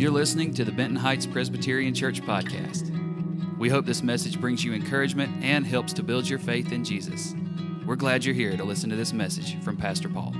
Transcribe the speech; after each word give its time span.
You're 0.00 0.10
listening 0.10 0.54
to 0.54 0.64
the 0.64 0.72
Benton 0.72 0.96
Heights 0.96 1.26
Presbyterian 1.26 1.92
Church 1.92 2.22
podcast. 2.22 2.88
We 3.58 3.68
hope 3.68 3.84
this 3.84 4.02
message 4.02 4.40
brings 4.40 4.64
you 4.64 4.72
encouragement 4.72 5.44
and 5.44 5.66
helps 5.66 5.92
to 5.92 6.02
build 6.02 6.26
your 6.26 6.38
faith 6.38 6.72
in 6.72 6.84
Jesus. 6.84 7.34
We're 7.84 7.96
glad 7.96 8.24
you're 8.24 8.34
here 8.34 8.56
to 8.56 8.64
listen 8.64 8.88
to 8.88 8.96
this 8.96 9.12
message 9.12 9.62
from 9.62 9.76
Pastor 9.76 10.08
Paul. 10.08 10.34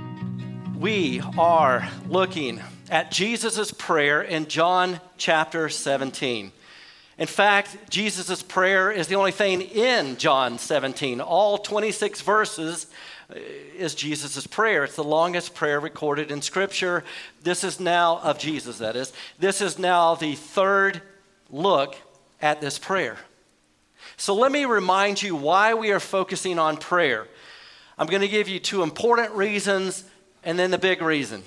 We 0.75 1.21
are 1.37 1.87
looking 2.07 2.59
at 2.89 3.11
Jesus' 3.11 3.71
prayer 3.71 4.23
in 4.23 4.47
John 4.47 4.99
chapter 5.17 5.69
17. 5.69 6.51
In 7.19 7.27
fact, 7.27 7.77
Jesus' 7.87 8.41
prayer 8.41 8.91
is 8.91 9.09
the 9.09 9.15
only 9.15 9.31
thing 9.31 9.61
in 9.61 10.17
John 10.17 10.57
17. 10.57 11.21
All 11.21 11.59
26 11.59 12.21
verses 12.21 12.87
is 13.35 13.95
Jesus' 13.95 14.45
prayer. 14.47 14.83
It's 14.83 14.95
the 14.95 15.03
longest 15.03 15.53
prayer 15.55 15.79
recorded 15.79 16.31
in 16.31 16.41
Scripture. 16.41 17.03
This 17.43 17.63
is 17.63 17.79
now, 17.79 18.19
of 18.19 18.37
Jesus, 18.37 18.77
that 18.79 18.95
is, 18.95 19.13
this 19.39 19.61
is 19.61 19.79
now 19.79 20.15
the 20.15 20.35
third 20.35 21.01
look 21.49 21.95
at 22.41 22.61
this 22.61 22.79
prayer. 22.79 23.17
So 24.17 24.35
let 24.35 24.51
me 24.51 24.65
remind 24.65 25.21
you 25.21 25.35
why 25.35 25.73
we 25.73 25.91
are 25.91 25.99
focusing 25.99 26.59
on 26.59 26.77
prayer. 26.77 27.27
I'm 27.97 28.07
going 28.07 28.21
to 28.21 28.27
give 28.27 28.47
you 28.47 28.59
two 28.59 28.83
important 28.83 29.31
reasons 29.31 30.03
and 30.43 30.57
then 30.57 30.71
the 30.71 30.77
big 30.77 31.01
reason. 31.01 31.43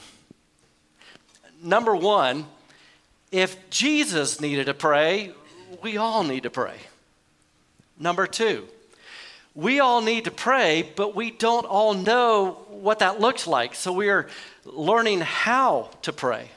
Number 1.62 1.96
one, 1.96 2.46
if 3.32 3.70
Jesus 3.70 4.40
needed 4.40 4.66
to 4.66 4.74
pray, 4.74 5.32
we 5.82 5.96
all 5.96 6.22
need 6.22 6.44
to 6.44 6.50
pray. 6.50 6.76
Number 7.98 8.26
two, 8.26 8.68
we 9.54 9.80
all 9.80 10.00
need 10.00 10.24
to 10.24 10.30
pray, 10.30 10.90
but 10.96 11.14
we 11.14 11.30
don't 11.30 11.64
all 11.64 11.94
know 11.94 12.64
what 12.68 12.98
that 12.98 13.20
looks 13.20 13.46
like. 13.46 13.74
So 13.74 13.92
we're 13.92 14.28
learning 14.64 15.20
how 15.20 15.90
to 16.02 16.12
pray. 16.12 16.50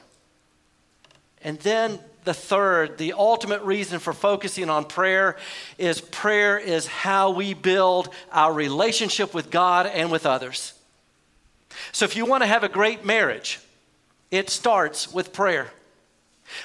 And 1.42 1.58
then 1.60 2.00
the 2.24 2.34
third, 2.34 2.98
the 2.98 3.12
ultimate 3.12 3.62
reason 3.62 4.00
for 4.00 4.12
focusing 4.12 4.68
on 4.68 4.84
prayer 4.84 5.36
is 5.78 6.00
prayer 6.00 6.58
is 6.58 6.86
how 6.86 7.30
we 7.30 7.54
build 7.54 8.10
our 8.32 8.52
relationship 8.52 9.32
with 9.32 9.50
God 9.50 9.86
and 9.86 10.10
with 10.10 10.26
others. 10.26 10.74
So 11.92 12.04
if 12.04 12.16
you 12.16 12.26
want 12.26 12.42
to 12.42 12.46
have 12.48 12.64
a 12.64 12.68
great 12.68 13.04
marriage, 13.04 13.60
it 14.30 14.50
starts 14.50 15.12
with 15.12 15.32
prayer. 15.32 15.70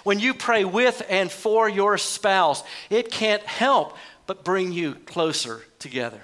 When 0.03 0.19
you 0.19 0.33
pray 0.33 0.65
with 0.65 1.05
and 1.09 1.31
for 1.31 1.69
your 1.69 1.97
spouse, 1.97 2.63
it 2.89 3.11
can't 3.11 3.43
help 3.43 3.95
but 4.27 4.43
bring 4.43 4.71
you 4.71 4.95
closer 4.95 5.61
together. 5.79 6.21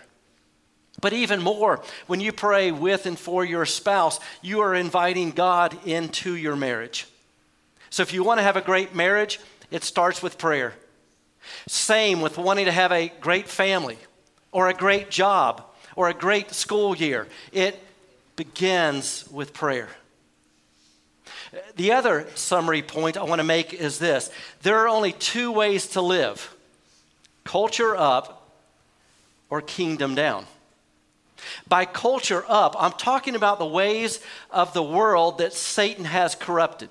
But 1.02 1.14
even 1.14 1.42
more, 1.42 1.81
when 2.08 2.19
you 2.19 2.31
pray 2.31 2.72
with 2.72 3.05
and 3.05 3.17
for 3.17 3.45
your 3.45 3.66
spouse, 3.66 4.19
you 4.42 4.61
are 4.61 4.75
inviting 4.75 5.31
God 5.31 5.78
into 5.86 6.36
your 6.36 6.55
marriage. 6.55 7.08
So 7.89 8.03
if 8.03 8.14
you 8.14 8.23
want 8.23 8.39
to 8.39 8.44
have 8.44 8.58
a 8.58 8.61
great 8.61 8.94
marriage, 8.94 9.39
it 9.72 9.83
starts 9.83 10.22
with 10.22 10.38
prayer. 10.38 10.73
Same 11.67 12.22
with 12.22 12.38
wanting 12.38 12.66
to 12.66 12.72
have 12.72 12.92
a 12.92 13.11
great 13.22 13.47
family 13.47 13.97
or 14.52 14.67
a 14.67 14.73
great 14.73 15.09
job 15.09 15.64
or 15.95 16.09
a 16.09 16.14
great 16.14 16.52
school 16.52 16.95
year. 16.95 17.27
It 17.52 17.81
begins 18.36 19.25
with 19.31 19.53
prayer. 19.53 19.89
The 21.75 21.94
other 21.94 22.27
summary 22.36 22.81
point 22.81 23.17
I 23.17 23.23
want 23.23 23.39
to 23.39 23.45
make 23.45 23.73
is 23.73 24.00
this 24.00 24.31
there 24.61 24.77
are 24.80 24.88
only 24.88 25.14
two 25.14 25.52
ways 25.52 25.88
to 25.88 26.02
live 26.02 26.53
culture 27.50 27.95
up 27.97 28.47
or 29.50 29.59
kingdom 29.59 30.14
down. 30.14 30.45
By 31.67 31.86
culture 31.86 32.45
up, 32.47 32.75
I'm 32.78 32.92
talking 32.92 33.33
about 33.33 33.58
the 33.58 33.66
ways 33.66 34.19
of 34.52 34.72
the 34.73 34.83
world 34.83 35.39
that 35.39 35.53
Satan 35.53 36.05
has 36.05 36.36
corrupted. 36.36 36.89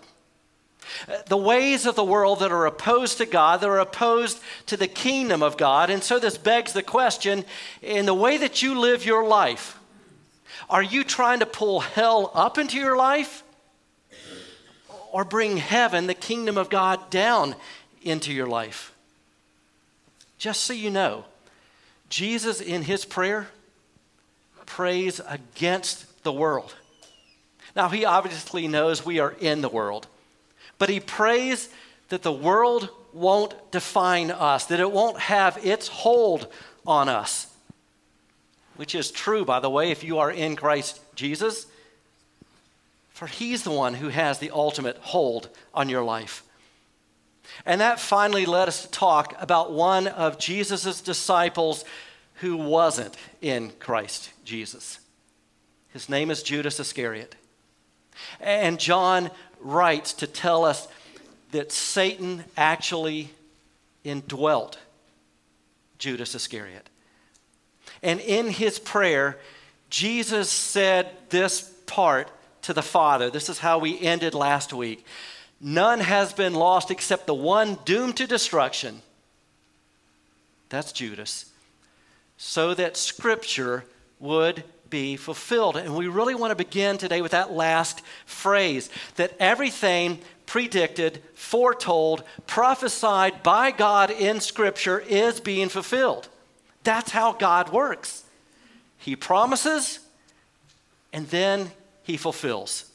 Uh, 1.08 1.18
the 1.28 1.36
ways 1.36 1.86
of 1.86 1.94
the 1.94 2.04
world 2.04 2.40
that 2.40 2.50
are 2.50 2.66
opposed 2.66 3.18
to 3.18 3.26
God, 3.26 3.60
that 3.60 3.68
are 3.68 3.78
opposed 3.78 4.40
to 4.66 4.76
the 4.76 4.88
kingdom 4.88 5.44
of 5.44 5.56
God. 5.56 5.90
And 5.90 6.02
so 6.02 6.18
this 6.18 6.36
begs 6.36 6.72
the 6.72 6.82
question 6.82 7.44
in 7.80 8.04
the 8.04 8.14
way 8.14 8.36
that 8.38 8.60
you 8.60 8.80
live 8.80 9.06
your 9.06 9.28
life, 9.28 9.78
are 10.68 10.82
you 10.82 11.04
trying 11.04 11.38
to 11.38 11.46
pull 11.46 11.78
hell 11.78 12.32
up 12.34 12.58
into 12.58 12.78
your 12.78 12.96
life? 12.96 13.44
Or 15.12 15.24
bring 15.24 15.58
heaven, 15.58 16.08
the 16.08 16.14
kingdom 16.14 16.58
of 16.58 16.68
God, 16.68 17.10
down 17.10 17.54
into 18.02 18.32
your 18.32 18.48
life? 18.48 18.92
Just 20.38 20.62
so 20.62 20.72
you 20.72 20.90
know, 20.90 21.24
Jesus 22.08 22.60
in 22.60 22.82
his 22.82 23.04
prayer 23.04 23.48
prays 24.66 25.20
against 25.28 26.22
the 26.22 26.32
world. 26.32 26.74
Now, 27.74 27.88
he 27.88 28.04
obviously 28.04 28.66
knows 28.68 29.04
we 29.04 29.18
are 29.18 29.34
in 29.40 29.60
the 29.60 29.68
world, 29.68 30.06
but 30.78 30.88
he 30.88 31.00
prays 31.00 31.68
that 32.08 32.22
the 32.22 32.32
world 32.32 32.88
won't 33.12 33.70
define 33.72 34.30
us, 34.30 34.66
that 34.66 34.80
it 34.80 34.90
won't 34.90 35.18
have 35.20 35.64
its 35.64 35.88
hold 35.88 36.46
on 36.86 37.08
us. 37.08 37.46
Which 38.76 38.94
is 38.94 39.10
true, 39.10 39.44
by 39.44 39.60
the 39.60 39.70
way, 39.70 39.90
if 39.90 40.04
you 40.04 40.18
are 40.18 40.30
in 40.30 40.54
Christ 40.54 41.00
Jesus, 41.14 41.66
for 43.10 43.26
he's 43.26 43.64
the 43.64 43.72
one 43.72 43.94
who 43.94 44.08
has 44.08 44.38
the 44.38 44.52
ultimate 44.52 44.96
hold 44.98 45.48
on 45.74 45.88
your 45.88 46.04
life. 46.04 46.44
And 47.64 47.80
that 47.80 48.00
finally 48.00 48.46
led 48.46 48.68
us 48.68 48.82
to 48.82 48.90
talk 48.90 49.34
about 49.40 49.72
one 49.72 50.06
of 50.06 50.38
Jesus' 50.38 51.00
disciples 51.00 51.84
who 52.34 52.56
wasn't 52.56 53.16
in 53.40 53.72
Christ 53.78 54.30
Jesus. 54.44 55.00
His 55.90 56.08
name 56.08 56.30
is 56.30 56.42
Judas 56.42 56.78
Iscariot. 56.78 57.34
And 58.40 58.78
John 58.78 59.30
writes 59.60 60.12
to 60.14 60.26
tell 60.26 60.64
us 60.64 60.88
that 61.50 61.72
Satan 61.72 62.44
actually 62.56 63.30
indwelt 64.04 64.78
Judas 65.98 66.34
Iscariot. 66.34 66.88
And 68.02 68.20
in 68.20 68.48
his 68.48 68.78
prayer, 68.78 69.38
Jesus 69.90 70.50
said 70.50 71.10
this 71.30 71.62
part 71.86 72.30
to 72.62 72.72
the 72.72 72.82
Father. 72.82 73.30
This 73.30 73.48
is 73.48 73.58
how 73.58 73.78
we 73.78 73.98
ended 74.00 74.34
last 74.34 74.72
week. 74.72 75.04
None 75.60 76.00
has 76.00 76.32
been 76.32 76.54
lost 76.54 76.90
except 76.90 77.26
the 77.26 77.34
one 77.34 77.78
doomed 77.84 78.16
to 78.18 78.26
destruction. 78.26 79.02
That's 80.68 80.92
Judas 80.92 81.46
so 82.38 82.72
that 82.72 82.96
Scripture 82.96 83.84
would 84.20 84.64
be 84.88 85.16
fulfilled. 85.16 85.76
And 85.76 85.94
we 85.94 86.06
really 86.06 86.34
want 86.34 86.52
to 86.52 86.56
begin 86.56 86.96
today 86.96 87.20
with 87.20 87.32
that 87.32 87.52
last 87.52 88.00
phrase 88.24 88.88
that 89.16 89.34
everything 89.38 90.20
predicted, 90.46 91.20
foretold, 91.34 92.22
prophesied 92.46 93.42
by 93.42 93.70
God 93.70 94.10
in 94.10 94.40
Scripture 94.40 95.00
is 95.00 95.40
being 95.40 95.68
fulfilled. 95.68 96.28
That's 96.84 97.10
how 97.10 97.32
God 97.32 97.70
works. 97.70 98.24
He 98.96 99.14
promises 99.14 99.98
and 101.12 101.28
then 101.28 101.72
He 102.04 102.16
fulfills. 102.16 102.90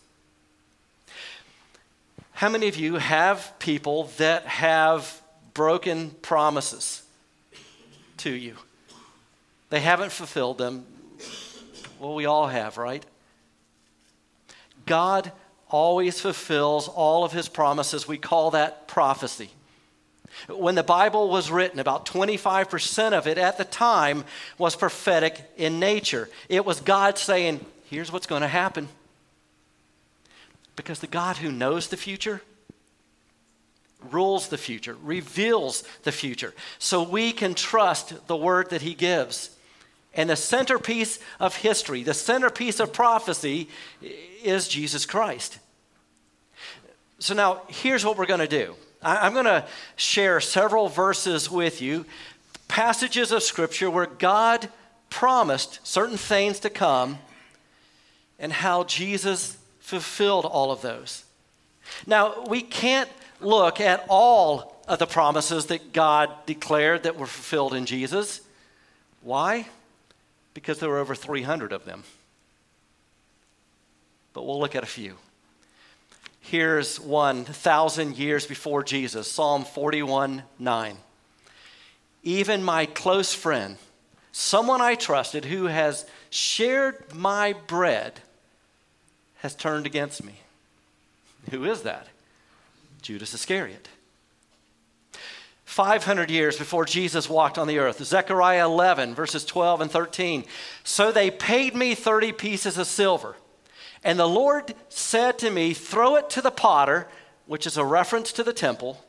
How 2.43 2.49
many 2.49 2.67
of 2.67 2.75
you 2.75 2.95
have 2.95 3.57
people 3.57 4.09
that 4.17 4.45
have 4.45 5.21
broken 5.53 6.09
promises 6.09 7.01
to 8.17 8.31
you? 8.31 8.57
They 9.69 9.79
haven't 9.79 10.11
fulfilled 10.11 10.57
them. 10.57 10.85
Well, 12.01 12.15
we 12.15 12.25
all 12.25 12.47
have, 12.47 12.77
right? 12.77 13.05
God 14.85 15.31
always 15.69 16.19
fulfills 16.19 16.89
all 16.89 17.23
of 17.23 17.31
his 17.31 17.47
promises. 17.47 18.09
We 18.09 18.17
call 18.17 18.51
that 18.51 18.89
prophecy. 18.89 19.49
When 20.49 20.75
the 20.75 20.83
Bible 20.83 21.29
was 21.29 21.49
written, 21.49 21.79
about 21.79 22.05
25% 22.05 23.13
of 23.13 23.25
it 23.25 23.37
at 23.37 23.57
the 23.57 23.63
time 23.63 24.25
was 24.57 24.75
prophetic 24.75 25.49
in 25.55 25.79
nature. 25.79 26.27
It 26.49 26.65
was 26.65 26.81
God 26.81 27.17
saying, 27.17 27.65
Here's 27.89 28.11
what's 28.11 28.27
going 28.27 28.41
to 28.41 28.49
happen. 28.49 28.89
Because 30.75 30.99
the 30.99 31.07
God 31.07 31.37
who 31.37 31.51
knows 31.51 31.87
the 31.87 31.97
future 31.97 32.41
rules 34.11 34.49
the 34.49 34.57
future, 34.57 34.95
reveals 35.01 35.83
the 36.03 36.11
future. 36.11 36.53
So 36.79 37.03
we 37.03 37.31
can 37.31 37.53
trust 37.53 38.27
the 38.27 38.35
word 38.35 38.69
that 38.71 38.81
he 38.81 38.93
gives. 38.93 39.51
And 40.13 40.29
the 40.29 40.35
centerpiece 40.35 41.19
of 41.39 41.55
history, 41.55 42.03
the 42.03 42.13
centerpiece 42.13 42.79
of 42.79 42.93
prophecy 42.93 43.69
is 44.43 44.67
Jesus 44.67 45.05
Christ. 45.05 45.59
So 47.19 47.33
now 47.33 47.61
here's 47.67 48.05
what 48.05 48.17
we're 48.17 48.25
going 48.25 48.39
to 48.39 48.47
do 48.47 48.75
I'm 49.01 49.33
going 49.33 49.45
to 49.45 49.65
share 49.95 50.39
several 50.39 50.87
verses 50.87 51.49
with 51.49 51.81
you, 51.81 52.05
passages 52.67 53.31
of 53.31 53.43
Scripture 53.43 53.89
where 53.89 54.05
God 54.05 54.69
promised 55.09 55.79
certain 55.85 56.17
things 56.17 56.59
to 56.59 56.69
come 56.69 57.19
and 58.39 58.51
how 58.51 58.83
Jesus 58.83 59.57
fulfilled 59.83 60.45
all 60.45 60.71
of 60.71 60.81
those. 60.81 61.23
Now, 62.07 62.43
we 62.47 62.61
can't 62.61 63.09
look 63.39 63.79
at 63.79 64.05
all 64.09 64.81
of 64.87 64.99
the 64.99 65.05
promises 65.05 65.67
that 65.67 65.93
God 65.93 66.29
declared 66.45 67.03
that 67.03 67.17
were 67.17 67.27
fulfilled 67.27 67.73
in 67.73 67.85
Jesus. 67.85 68.41
Why? 69.21 69.67
because 70.53 70.79
there 70.79 70.89
were 70.89 70.99
over 70.99 71.15
300 71.15 71.71
of 71.71 71.85
them. 71.85 72.03
But 74.33 74.45
we'll 74.45 74.59
look 74.59 74.75
at 74.75 74.83
a 74.83 74.87
few. 74.87 75.15
Here's 76.39 76.99
one 76.99 77.45
thousand 77.45 78.17
years 78.17 78.45
before 78.45 78.83
Jesus 78.83 79.31
Psalm 79.31 79.63
41 79.63 80.43
9. 80.59 80.97
Even 82.23 82.63
my 82.63 82.85
close 82.85 83.33
friend, 83.33 83.77
someone 84.31 84.81
I 84.81 84.95
trusted 84.95 85.45
who 85.45 85.65
has 85.65 86.05
shared 86.29 87.13
my 87.13 87.53
bread, 87.53 88.21
has 89.43 89.53
turned 89.53 89.85
against 89.85 90.23
me. 90.23 90.39
Who 91.51 91.65
is 91.65 91.81
that? 91.81 92.07
Judas 93.01 93.33
Iscariot. 93.33 93.89
500 95.65 96.31
years 96.31 96.57
before 96.57 96.85
Jesus 96.85 97.29
walked 97.29 97.57
on 97.57 97.67
the 97.67 97.77
earth. 97.77 98.01
Zechariah 98.03 98.65
11, 98.65 99.13
verses 99.13 99.43
12 99.43 99.81
and 99.81 99.91
13. 99.91 100.45
So 100.85 101.11
they 101.11 101.29
paid 101.29 101.75
me 101.75 101.93
30 101.93 102.31
pieces 102.31 102.77
of 102.77 102.87
silver. 102.87 103.35
And 104.01 104.17
the 104.17 104.27
Lord 104.27 104.75
said 104.87 105.37
to 105.39 105.49
me, 105.49 105.73
Throw 105.73 106.15
it 106.15 106.29
to 106.31 106.41
the 106.41 106.51
potter, 106.51 107.07
which 107.45 107.67
is 107.67 107.75
a 107.75 107.83
reference 107.83 108.31
to 108.33 108.43
the 108.43 108.53
temple, 108.53 109.03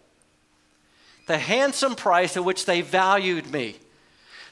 the 1.28 1.38
handsome 1.38 1.94
price 1.94 2.36
at 2.36 2.44
which 2.44 2.66
they 2.66 2.80
valued 2.80 3.52
me. 3.52 3.76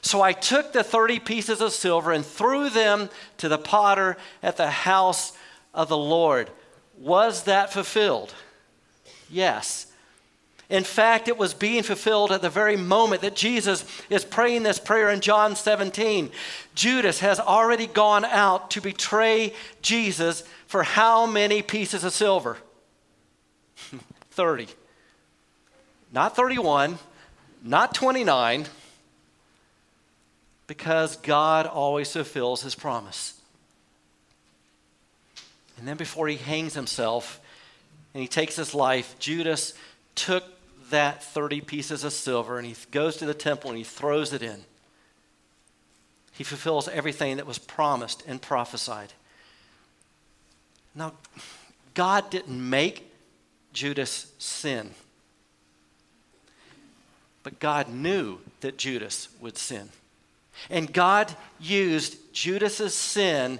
So 0.01 0.21
I 0.21 0.31
took 0.31 0.71
the 0.71 0.83
30 0.83 1.19
pieces 1.19 1.59
of 1.59 1.73
silver 1.73 2.13
and 2.13 2.25
threw 2.25 2.69
them 2.69 3.09
to 3.37 3.49
the 3.49 3.57
potter 3.57 4.15
at 4.41 4.55
the 4.55 4.69
house 4.69 5.33
of 5.73 5.89
the 5.89 5.97
Lord. 5.97 6.49
Was 6.97 7.43
that 7.43 7.73
fulfilled? 7.73 8.33
Yes. 9.29 9.87
In 10.69 10.83
fact, 10.83 11.27
it 11.27 11.37
was 11.37 11.53
being 11.53 11.83
fulfilled 11.83 12.31
at 12.31 12.41
the 12.41 12.49
very 12.49 12.77
moment 12.77 13.21
that 13.21 13.35
Jesus 13.35 13.85
is 14.09 14.23
praying 14.23 14.63
this 14.63 14.79
prayer 14.79 15.09
in 15.09 15.19
John 15.19 15.55
17. 15.55 16.31
Judas 16.73 17.19
has 17.19 17.39
already 17.39 17.87
gone 17.87 18.25
out 18.25 18.71
to 18.71 18.81
betray 18.81 19.53
Jesus 19.81 20.43
for 20.65 20.83
how 20.83 21.25
many 21.25 21.61
pieces 21.61 22.03
of 22.03 22.13
silver? 22.13 22.57
30. 24.31 24.67
Not 26.11 26.35
31, 26.35 26.97
not 27.63 27.93
29, 27.93 28.65
because 30.67 31.17
God 31.17 31.65
always 31.65 32.11
fulfills 32.11 32.61
his 32.61 32.75
promise. 32.75 33.39
And 35.83 35.87
then 35.89 35.97
before 35.97 36.29
he 36.29 36.37
hangs 36.37 36.75
himself 36.75 37.41
and 38.13 38.21
he 38.21 38.27
takes 38.29 38.55
his 38.55 38.73
life, 38.73 39.19
Judas 39.19 39.73
took 40.15 40.45
that 40.91 41.21
30 41.21 41.59
pieces 41.59 42.05
of 42.05 42.13
silver 42.13 42.57
and 42.57 42.65
he 42.65 42.73
goes 42.91 43.17
to 43.17 43.25
the 43.25 43.33
temple 43.33 43.69
and 43.69 43.77
he 43.77 43.83
throws 43.83 44.31
it 44.31 44.41
in. 44.41 44.63
He 46.31 46.45
fulfills 46.45 46.87
everything 46.87 47.35
that 47.35 47.45
was 47.45 47.59
promised 47.59 48.23
and 48.25 48.41
prophesied. 48.41 49.11
Now, 50.95 51.11
God 51.93 52.29
didn't 52.29 52.69
make 52.69 53.11
Judas 53.73 54.31
sin, 54.37 54.91
but 57.43 57.59
God 57.59 57.89
knew 57.89 58.37
that 58.61 58.77
Judas 58.77 59.27
would 59.41 59.57
sin. 59.57 59.89
And 60.69 60.93
God 60.93 61.35
used 61.59 62.15
Judas's 62.31 62.95
sin 62.95 63.59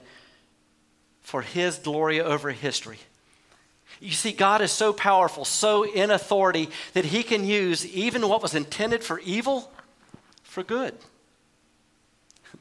for 1.23 1.41
his 1.41 1.77
glory 1.77 2.21
over 2.21 2.51
history. 2.51 2.99
You 4.03 4.11
see, 4.11 4.33
God 4.33 4.61
is 4.61 4.71
so 4.71 4.91
powerful, 4.91 5.45
so 5.45 5.83
in 5.83 6.11
authority, 6.11 6.69
that 6.91 7.05
He 7.05 7.23
can 7.23 7.45
use 7.45 7.85
even 7.85 8.27
what 8.27 8.41
was 8.41 8.53
intended 8.53 9.01
for 9.01 9.19
evil 9.19 9.71
for 10.43 10.61
good. 10.61 10.93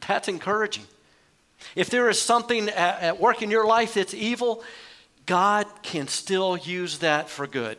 That's 0.07 0.29
encouraging. 0.29 0.85
If 1.75 1.91
there 1.91 2.09
is 2.09 2.21
something 2.21 2.69
at, 2.69 3.03
at 3.03 3.21
work 3.21 3.43
in 3.43 3.51
your 3.51 3.67
life 3.67 3.95
that's 3.95 4.15
evil, 4.15 4.63
God 5.27 5.67
can 5.83 6.07
still 6.07 6.57
use 6.57 6.99
that 6.99 7.29
for 7.29 7.49
good. 7.49 7.77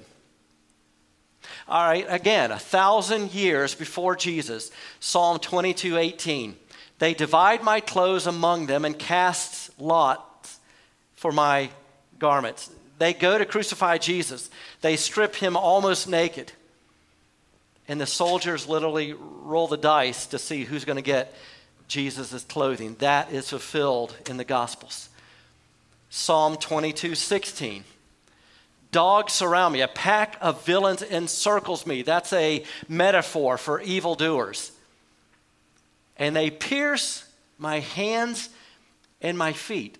All 1.68 1.88
right, 1.88 2.06
again, 2.09 2.51
a 2.51 2.59
thousand 2.59 3.33
years 3.33 3.75
before 3.75 4.15
Jesus, 4.18 4.71
Psalm 5.00 5.39
22 5.39 5.97
18. 5.97 6.56
They 7.00 7.13
divide 7.13 7.63
my 7.63 7.79
clothes 7.79 8.27
among 8.27 8.68
them 8.68 8.83
and 8.83 8.97
cast 8.97 9.77
lots 9.79 10.21
for 11.24 11.31
my 11.31 11.70
garments. 12.20 12.70
They 13.00 13.14
go 13.14 13.38
to 13.38 13.46
crucify 13.46 13.98
Jesus. 13.98 14.50
They 14.81 14.98
strip 14.98 15.36
him 15.36 15.56
almost 15.56 16.06
naked. 16.06 16.52
And 17.88 18.02
the 18.02 18.06
soldiers 18.06 18.68
literally 18.68 19.14
roll 19.14 19.70
the 19.70 19.78
dice 19.78 20.25
to 20.28 20.38
see 20.38 20.66
who's 20.66 20.84
going 20.84 20.98
to 20.98 21.02
get 21.02 21.34
Jesus' 21.88 22.44
clothing. 22.44 22.98
That 23.00 23.31
is 23.31 23.52
fulfilled 23.52 24.14
in 24.30 24.36
the 24.36 24.44
Gospels. 24.44 25.08
Psalm 26.10 26.58
22 26.58 27.16
16. 27.16 27.86
Dogs 28.92 29.31
surround 29.31 29.74
me. 29.74 29.80
A 29.80 29.88
pack 29.88 30.36
of 30.42 30.66
villains 30.66 31.02
encircles 31.02 31.88
me. 31.88 32.02
That's 32.02 32.34
a 32.34 32.66
metaphor 32.90 33.58
for 33.58 33.80
evildoers. 33.80 34.74
And 36.18 36.36
they 36.36 36.50
pierce 36.50 37.24
my 37.58 37.80
hands 37.80 38.50
and 39.22 39.38
my 39.38 39.54
feet. 39.54 39.98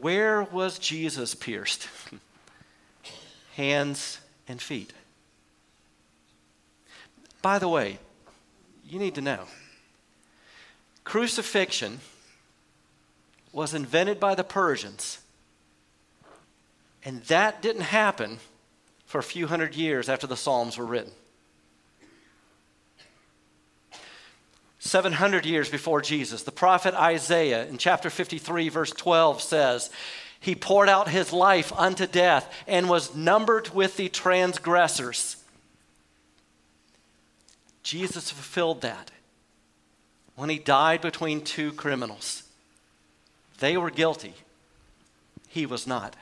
Where 0.00 0.42
was 0.44 0.78
Jesus 0.78 1.34
pierced? 1.34 1.88
Hands 3.56 4.18
and 4.48 4.60
feet. 4.60 4.92
By 7.42 7.58
the 7.58 7.68
way, 7.68 7.98
you 8.84 8.98
need 8.98 9.14
to 9.14 9.20
know 9.20 9.44
crucifixion 11.04 12.00
was 13.52 13.74
invented 13.74 14.20
by 14.20 14.34
the 14.34 14.44
Persians, 14.44 15.18
and 17.04 17.22
that 17.24 17.60
didn't 17.60 17.82
happen 17.82 18.38
for 19.06 19.18
a 19.18 19.24
few 19.24 19.48
hundred 19.48 19.74
years 19.74 20.08
after 20.08 20.26
the 20.26 20.36
Psalms 20.36 20.78
were 20.78 20.86
written. 20.86 21.12
700 24.90 25.46
years 25.46 25.68
before 25.68 26.02
Jesus. 26.02 26.42
The 26.42 26.50
prophet 26.50 26.94
Isaiah 26.94 27.64
in 27.66 27.78
chapter 27.78 28.10
53, 28.10 28.68
verse 28.70 28.90
12 28.90 29.40
says, 29.40 29.88
He 30.40 30.56
poured 30.56 30.88
out 30.88 31.08
his 31.08 31.32
life 31.32 31.72
unto 31.76 32.08
death 32.08 32.52
and 32.66 32.88
was 32.88 33.14
numbered 33.14 33.68
with 33.68 33.96
the 33.96 34.08
transgressors. 34.08 35.36
Jesus 37.84 38.30
fulfilled 38.32 38.80
that 38.80 39.12
when 40.34 40.50
he 40.50 40.58
died 40.58 41.00
between 41.00 41.42
two 41.42 41.70
criminals. 41.72 42.42
They 43.60 43.76
were 43.76 43.90
guilty, 43.90 44.34
he 45.48 45.66
was 45.66 45.86
not. 45.86 46.16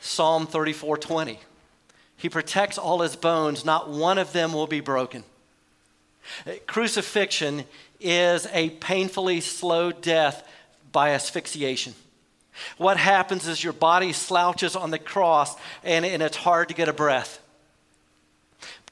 Psalm 0.00 0.46
34 0.46 0.98
20. 0.98 1.40
He 2.18 2.28
protects 2.28 2.76
all 2.76 3.00
his 3.00 3.16
bones, 3.16 3.64
not 3.64 3.88
one 3.88 4.18
of 4.18 4.32
them 4.32 4.52
will 4.52 4.66
be 4.66 4.80
broken. 4.80 5.24
Crucifixion 6.66 7.64
is 8.00 8.46
a 8.52 8.70
painfully 8.70 9.40
slow 9.40 9.92
death 9.92 10.46
by 10.92 11.10
asphyxiation. 11.10 11.94
What 12.76 12.96
happens 12.96 13.48
is 13.48 13.62
your 13.62 13.72
body 13.72 14.12
slouches 14.12 14.76
on 14.76 14.90
the 14.90 14.98
cross 14.98 15.56
and, 15.82 16.04
and 16.04 16.22
it's 16.22 16.36
hard 16.36 16.68
to 16.68 16.74
get 16.74 16.88
a 16.88 16.92
breath. 16.92 17.40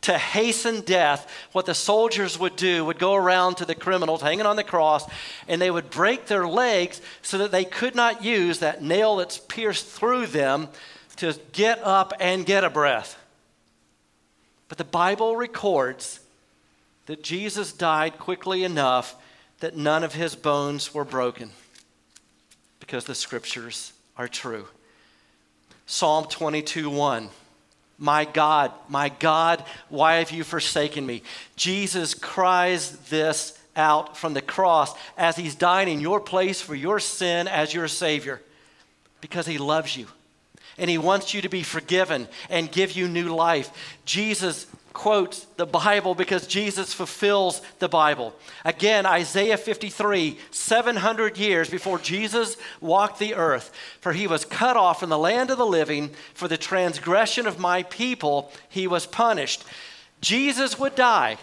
To 0.03 0.19
hasten 0.19 0.81
death, 0.81 1.31
what 1.53 1.67
the 1.67 1.75
soldiers 1.75 2.37
would 2.37 2.57
do 2.57 2.85
would 2.85 2.99
go 2.99 3.15
around 3.15 3.59
to 3.59 3.65
the 3.65 3.77
criminals 3.77 4.21
hanging 4.21 4.47
on 4.47 4.57
the 4.57 4.65
cross 4.65 5.09
and 5.47 5.63
they 5.63 5.71
would 5.71 5.91
break 5.91 6.27
their 6.27 6.47
legs 6.47 7.01
so 7.23 7.39
that 7.39 7.53
they 7.53 7.65
could 7.65 7.95
not 7.95 8.25
use 8.25 8.59
that 8.59 8.83
nail 8.83 9.17
that's 9.17 9.39
pierced 9.39 9.87
through 9.87 10.27
them 10.27 10.69
to 11.17 11.39
get 11.53 11.79
up 11.85 12.13
and 12.19 12.45
get 12.45 12.65
a 12.65 12.71
breath. 12.71 13.17
But 14.69 14.79
the 14.79 14.85
Bible 14.85 15.37
records 15.37 16.19
that 17.07 17.23
Jesus 17.23 17.73
died 17.73 18.19
quickly 18.19 18.65
enough 18.65 19.17
that 19.61 19.77
none 19.77 20.05
of 20.05 20.15
his 20.15 20.35
bones 20.35 20.93
were 20.93 21.05
broken 21.05 21.51
because 22.81 23.05
the 23.05 23.15
scriptures 23.15 23.93
are 24.17 24.29
true. 24.29 24.67
Psalm 25.87 26.27
22 26.27 26.91
1. 26.91 27.29
My 27.99 28.25
God, 28.25 28.73
my 28.89 29.11
God, 29.11 29.65
why 29.89 30.17
have 30.17 30.33
you 30.33 30.43
forsaken 30.43 31.07
me? 31.07 31.23
Jesus 31.55 32.15
cries 32.15 32.97
this 33.09 33.57
out 33.77 34.17
from 34.17 34.35
the 34.35 34.43
cross 34.43 34.93
as 35.17 35.37
he's 35.37 35.55
dying 35.55 35.89
in 35.89 36.01
your 36.01 36.21
place 36.21 36.61
for 36.61 36.75
your 36.75 36.99
sin 36.99 37.47
as 37.47 37.73
your 37.73 37.89
Savior 37.89 38.41
because 39.21 39.47
he 39.47 39.59
loves 39.59 39.97
you 39.97 40.07
and 40.79 40.91
he 40.91 40.99
wants 40.99 41.33
you 41.33 41.43
to 41.43 41.49
be 41.49 41.63
forgiven 41.63 42.27
and 42.51 42.73
give 42.73 42.93
you 42.93 43.09
new 43.09 43.35
life. 43.35 43.71
Jesus 44.05 44.67
quotes 44.93 45.45
the 45.57 45.67
Bible 45.67 46.15
because 46.15 46.47
Jesus 46.47 46.93
fulfills 46.93 47.63
the 47.79 47.89
Bible. 47.89 48.35
Again, 48.65 49.07
Isaiah 49.07 49.57
53, 49.57 50.39
700 50.51 51.39
years 51.39 51.71
before 51.71 51.99
Jesus 51.99 52.57
walked 52.81 53.19
the 53.19 53.35
earth, 53.35 53.73
for 54.01 54.13
he 54.13 54.27
was 54.27 54.45
cut 54.45 54.77
off 54.77 55.01
from 55.01 55.11
the 55.11 55.19
land 55.19 55.51
of 55.51 55.59
the 55.59 55.67
living, 55.67 56.11
for 56.35 56.49
the 56.49 56.59
transgression 56.59 57.47
of 57.47 57.59
my 57.59 57.83
people 57.85 58.53
he 58.69 58.87
was 58.87 59.07
punished. 59.07 59.65
Jesus 60.21 60.79
would 60.79 60.95
die, 60.95 61.39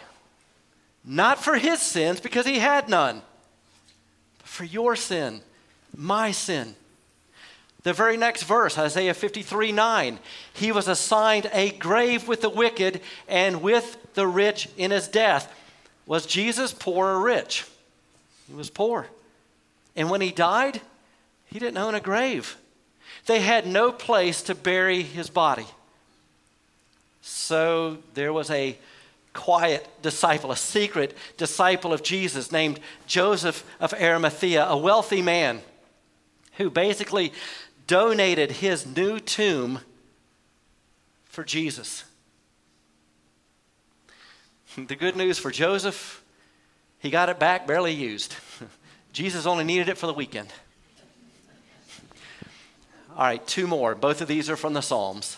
not 1.04 1.44
for 1.44 1.56
his 1.56 1.82
sins, 1.82 2.20
because 2.20 2.46
he 2.46 2.60
had 2.60 2.90
none, 2.90 3.22
but 4.38 4.48
for 4.48 4.64
your 4.64 4.96
sin, 4.96 5.42
my 5.96 6.32
sin. 6.32 6.76
The 7.84 7.94
very 7.94 8.18
next 8.18 8.44
verse, 8.44 8.78
Isaiah 8.78 9.14
53 9.14 9.72
9, 9.72 10.20
he 10.54 10.72
was 10.72 10.88
assigned 10.88 11.50
a 11.54 11.72
grave 11.72 12.28
with 12.28 12.42
the 12.42 12.50
wicked 12.50 13.02
and 13.28 13.62
with 13.62 13.98
the 14.16 14.28
rich 14.28 14.68
in 14.78 14.92
his 14.92 15.08
death. 15.08 15.54
Was 16.06 16.26
Jesus 16.26 16.74
poor 16.74 17.08
or 17.08 17.20
rich? 17.22 17.66
He 18.48 18.56
was 18.56 18.70
poor. 18.70 19.08
And 19.96 20.10
when 20.10 20.22
he 20.22 20.32
died, 20.32 20.82
he 21.46 21.60
didn't 21.60 21.78
own 21.78 21.96
a 21.96 22.00
grave. 22.00 22.58
They 23.28 23.42
had 23.42 23.66
no 23.66 23.92
place 23.92 24.42
to 24.44 24.56
bury 24.56 25.04
his 25.04 25.30
body. 25.30 25.68
So 27.22 27.98
there 28.14 28.34
was 28.34 28.50
a 28.50 28.78
quiet 29.34 29.88
disciple, 30.02 30.52
a 30.52 30.58
secret 30.58 31.16
disciple 31.38 31.94
of 31.94 32.04
Jesus 32.04 32.52
named 32.52 32.80
Joseph 33.08 33.64
of 33.80 33.94
Arimathea, 33.94 34.66
a 34.66 34.78
wealthy 34.78 35.22
man 35.22 35.62
who 36.58 36.70
basically 36.70 37.32
donated 37.90 38.52
his 38.52 38.86
new 38.86 39.20
tomb 39.20 39.80
for 41.26 41.44
Jesus. 41.44 42.06
The 44.76 44.96
good 44.96 45.16
news 45.18 45.40
for 45.40 45.50
Joseph, 45.50 46.24
he 47.00 47.10
got 47.10 47.28
it 47.28 47.40
back 47.40 47.66
barely 47.66 47.92
used. 47.92 48.36
Jesus 49.14 49.48
only 49.48 49.64
needed 49.64 49.90
it 49.90 49.98
for 49.98 50.06
the 50.06 50.14
weekend. 50.14 50.54
All 53.18 53.24
right, 53.24 53.46
two 53.48 53.66
more. 53.66 53.96
Both 53.96 54.22
of 54.22 54.28
these 54.28 54.48
are 54.48 54.56
from 54.56 54.74
the 54.74 54.82
Psalms. 54.82 55.38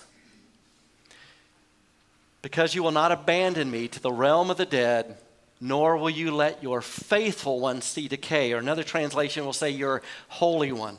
Because 2.41 2.75
you 2.75 2.83
will 2.83 2.91
not 2.91 3.13
abandon 3.13 3.71
me 3.71 3.87
to 3.87 4.01
the 4.01 4.11
realm 4.11 4.51
of 4.51 4.57
the 4.57 4.65
dead, 4.65 5.17
nor 5.61 5.95
will 5.95 6.09
you 6.09 6.35
let 6.35 6.61
your 6.61 6.81
faithful 6.81 7.61
one 7.61 7.81
see 7.81 8.09
decay. 8.09 8.51
Or 8.51 8.57
another 8.57 8.83
translation 8.83 9.45
will 9.45 9.53
say, 9.53 9.69
your 9.69 10.01
holy 10.27 10.73
one. 10.73 10.97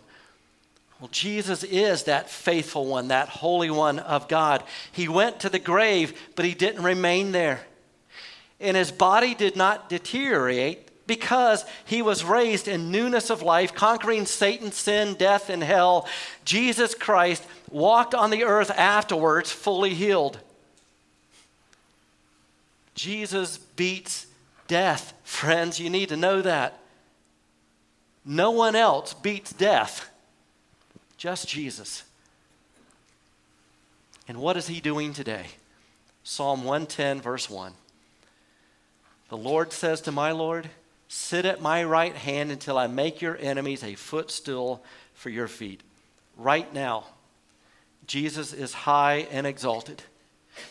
Well, 1.03 1.09
Jesus 1.11 1.65
is 1.65 2.05
that 2.05 2.31
faithful 2.31 2.87
one, 2.87 3.09
that 3.09 3.29
holy 3.29 3.71
one 3.71 3.99
of 3.99 4.29
God. 4.29 4.63
He 4.93 5.09
went 5.09 5.41
to 5.41 5.49
the 5.49 5.59
grave, 5.59 6.17
but 6.37 6.45
he 6.45 6.55
didn't 6.55 6.85
remain 6.85 7.33
there. 7.33 7.63
And 8.61 8.77
his 8.77 8.93
body 8.93 9.35
did 9.35 9.57
not 9.57 9.89
deteriorate 9.89 11.07
because 11.09 11.65
he 11.85 12.03
was 12.03 12.23
raised 12.23 12.69
in 12.69 12.93
newness 12.93 13.31
of 13.31 13.43
life, 13.43 13.75
conquering 13.75 14.27
Satan, 14.27 14.71
sin, 14.71 15.15
death, 15.15 15.51
and 15.51 15.61
hell. 15.61 16.07
Jesus 16.45 16.95
Christ 16.95 17.45
walked 17.69 18.15
on 18.15 18.31
the 18.31 18.45
earth 18.45 18.71
afterwards, 18.71 19.51
fully 19.51 19.95
healed. 19.95 20.39
Jesus 22.95 23.59
beats 23.59 24.29
death. 24.69 25.15
Friends, 25.25 25.81
you 25.81 25.91
need 25.91 26.11
to 26.11 26.17
know 26.17 26.43
that. 26.43 26.79
No 28.25 28.53
one 28.53 28.77
else 28.77 29.15
beats 29.15 29.53
death, 29.53 30.09
just 31.23 31.47
Jesus. 31.47 32.03
And 34.27 34.39
what 34.39 34.57
is 34.57 34.67
he 34.67 34.81
doing 34.81 35.13
today? 35.13 35.47
Psalm 36.25 36.65
110, 36.65 37.21
verse 37.21 37.49
1. 37.49 37.73
The 39.29 39.37
Lord 39.37 39.73
says 39.73 40.01
to 40.01 40.11
my 40.11 40.33
Lord, 40.33 40.69
Sit 41.07 41.45
at 41.45 41.63
my 41.63 41.85
right 41.85 42.17
hand 42.17 42.51
until 42.51 42.77
I 42.77 42.89
make 42.89 43.23
your 43.23 43.39
enemies 43.41 43.85
a 43.85 43.95
footstool 43.95 44.83
for 45.15 45.31
your 45.31 45.47
feet. 45.47 45.85
Right 46.37 46.75
now, 46.75 47.05
Jesus 48.09 48.53
is 48.53 48.73
high 48.73 49.29
and 49.31 49.47
exalted. 49.47 50.03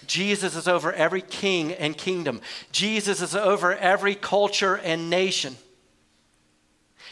Jesus 0.05 0.57
is 0.57 0.67
over 0.67 0.91
every 0.91 1.21
king 1.21 1.71
and 1.71 1.97
kingdom. 1.97 2.41
Jesus 2.73 3.21
is 3.21 3.37
over 3.37 3.73
every 3.73 4.15
culture 4.15 4.75
and 4.75 5.09
nation. 5.09 5.55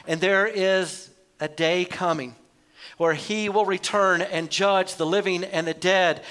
And 0.05 0.19
there 0.19 0.45
is 0.45 1.09
a 1.39 1.47
day 1.47 1.85
coming 1.85 2.35
where 2.99 3.13
he 3.13 3.47
will 3.47 3.65
return 3.65 4.21
and 4.21 4.49
judge 4.49 4.95
the 4.95 5.05
living 5.05 5.45
and 5.45 5.65
the 5.65 5.73
dead. 5.73 6.21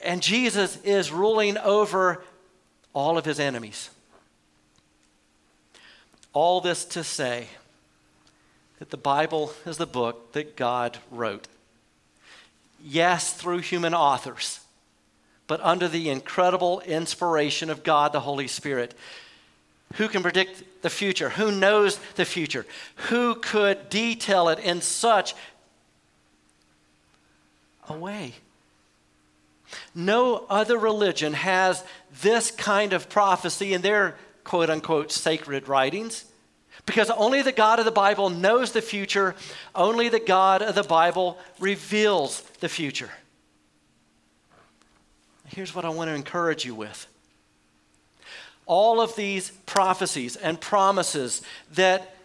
And 0.00 0.22
Jesus 0.22 0.80
is 0.84 1.10
ruling 1.10 1.58
over 1.58 2.22
all 2.92 3.18
of 3.18 3.24
his 3.24 3.40
enemies. 3.40 3.90
All 6.32 6.60
this 6.60 6.84
to 6.84 7.02
say 7.02 7.48
that 8.78 8.90
the 8.90 8.96
Bible 8.96 9.52
is 9.66 9.76
the 9.76 9.86
book 9.86 10.32
that 10.34 10.54
God 10.54 10.98
wrote. 11.10 11.48
Yes, 12.80 13.32
through 13.32 13.58
human 13.58 13.92
authors, 13.92 14.60
but 15.48 15.60
under 15.62 15.88
the 15.88 16.10
incredible 16.10 16.78
inspiration 16.82 17.70
of 17.70 17.82
God, 17.82 18.12
the 18.12 18.20
Holy 18.20 18.46
Spirit. 18.46 18.94
Who 19.94 20.06
can 20.06 20.22
predict 20.22 20.82
the 20.82 20.90
future? 20.90 21.30
Who 21.30 21.50
knows 21.50 21.98
the 22.14 22.24
future? 22.24 22.66
Who 23.08 23.34
could 23.34 23.90
detail 23.90 24.48
it 24.48 24.60
in 24.60 24.80
such 24.80 25.34
a 27.88 27.94
way? 27.94 28.34
No 29.94 30.44
other 30.48 30.78
religion 30.78 31.32
has 31.32 31.82
this 32.22 32.50
kind 32.50 32.92
of 32.92 33.08
prophecy 33.08 33.74
in 33.74 33.82
their 33.82 34.16
quote 34.44 34.70
unquote 34.70 35.10
sacred 35.10 35.68
writings. 35.68 36.24
Because 36.86 37.08
only 37.10 37.40
the 37.40 37.52
God 37.52 37.78
of 37.78 37.86
the 37.86 37.90
Bible 37.90 38.28
knows 38.28 38.72
the 38.72 38.82
future, 38.82 39.34
only 39.74 40.08
the 40.08 40.20
God 40.20 40.60
of 40.60 40.74
the 40.74 40.82
Bible 40.82 41.38
reveals 41.58 42.42
the 42.60 42.68
future. 42.68 43.10
Here's 45.46 45.74
what 45.74 45.84
I 45.84 45.88
want 45.88 46.10
to 46.10 46.14
encourage 46.14 46.64
you 46.64 46.74
with. 46.74 47.06
All 48.66 49.00
of 49.00 49.14
these 49.16 49.50
prophecies 49.66 50.36
and 50.36 50.60
promises 50.60 51.42
that 51.72 52.16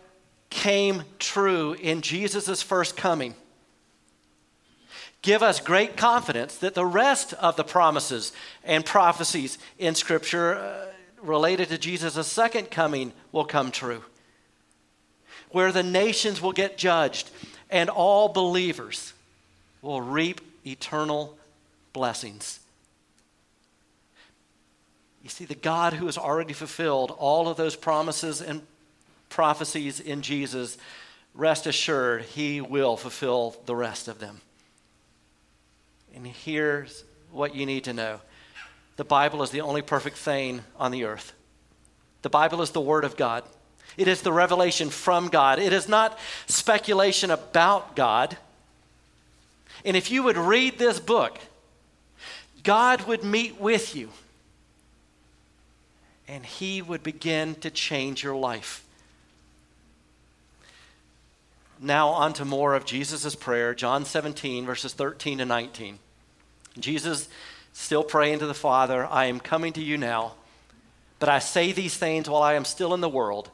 came 0.49 1.03
true 1.19 1.73
in 1.73 2.01
Jesus' 2.01 2.61
first 2.61 2.97
coming 2.97 3.35
give 5.21 5.43
us 5.43 5.59
great 5.59 5.97
confidence 5.97 6.55
that 6.57 6.75
the 6.75 6.85
rest 6.85 7.33
of 7.33 7.55
the 7.55 7.63
promises 7.63 8.31
and 8.63 8.85
prophecies 8.85 9.57
in 9.77 9.95
Scripture 9.95 10.55
uh, 10.55 10.85
related 11.21 11.69
to 11.69 11.77
Jesus' 11.77 12.27
second 12.27 12.71
coming 12.71 13.11
will 13.31 13.45
come 13.45 13.71
true, 13.71 14.03
where 15.51 15.71
the 15.71 15.83
nations 15.83 16.41
will 16.41 16.53
get 16.53 16.77
judged 16.77 17.29
and 17.69 17.89
all 17.89 18.29
believers 18.29 19.13
will 19.81 20.01
reap 20.01 20.41
eternal 20.65 21.37
blessings. 21.93 22.59
You 25.23 25.29
see, 25.29 25.45
the 25.45 25.55
God 25.55 25.93
who 25.93 26.05
has 26.05 26.17
already 26.17 26.53
fulfilled 26.53 27.13
all 27.17 27.49
of 27.49 27.57
those 27.57 27.75
promises 27.75 28.41
and 28.41 28.61
prophecies 29.29 29.99
in 29.99 30.21
Jesus, 30.21 30.77
rest 31.35 31.67
assured, 31.67 32.23
he 32.23 32.61
will 32.61 32.97
fulfill 32.97 33.55
the 33.65 33.75
rest 33.75 34.07
of 34.07 34.19
them. 34.19 34.41
And 36.15 36.25
here's 36.25 37.03
what 37.31 37.55
you 37.55 37.65
need 37.65 37.85
to 37.85 37.93
know 37.93 38.19
the 38.97 39.05
Bible 39.05 39.43
is 39.43 39.51
the 39.51 39.61
only 39.61 39.81
perfect 39.81 40.17
thing 40.17 40.61
on 40.77 40.91
the 40.91 41.05
earth. 41.05 41.33
The 42.21 42.29
Bible 42.29 42.61
is 42.61 42.71
the 42.71 42.81
Word 42.81 43.05
of 43.05 43.15
God. 43.15 43.43
It 43.95 44.07
is 44.07 44.21
the 44.21 44.33
revelation 44.33 44.89
from 44.89 45.29
God. 45.29 45.59
It 45.59 45.73
is 45.73 45.87
not 45.87 46.19
speculation 46.47 47.31
about 47.31 47.95
God. 47.95 48.37
And 49.85 49.95
if 49.95 50.11
you 50.11 50.23
would 50.23 50.37
read 50.37 50.77
this 50.77 50.99
book, 50.99 51.39
God 52.63 53.07
would 53.07 53.23
meet 53.23 53.59
with 53.59 53.95
you 53.95 54.09
and 56.27 56.45
He 56.45 56.81
would 56.81 57.01
begin 57.03 57.55
to 57.55 57.71
change 57.71 58.23
your 58.23 58.35
life. 58.35 58.83
Now, 61.81 62.09
on 62.09 62.33
to 62.33 62.45
more 62.45 62.73
of 62.73 62.83
Jesus' 62.83 63.35
prayer, 63.35 63.73
John 63.73 64.03
17, 64.03 64.65
verses 64.65 64.93
13 64.93 65.37
to 65.37 65.45
19. 65.45 65.99
Jesus 66.77 67.29
still 67.71 68.03
praying 68.03 68.39
to 68.39 68.47
the 68.47 68.53
Father, 68.53 69.05
I 69.05 69.25
am 69.25 69.39
coming 69.39 69.71
to 69.73 69.81
you 69.81 69.97
now, 69.97 70.33
but 71.19 71.29
I 71.29 71.39
say 71.39 71.71
these 71.71 71.95
things 71.95 72.29
while 72.29 72.43
I 72.43 72.55
am 72.55 72.65
still 72.65 72.93
in 72.93 72.99
the 72.99 73.07
world, 73.07 73.49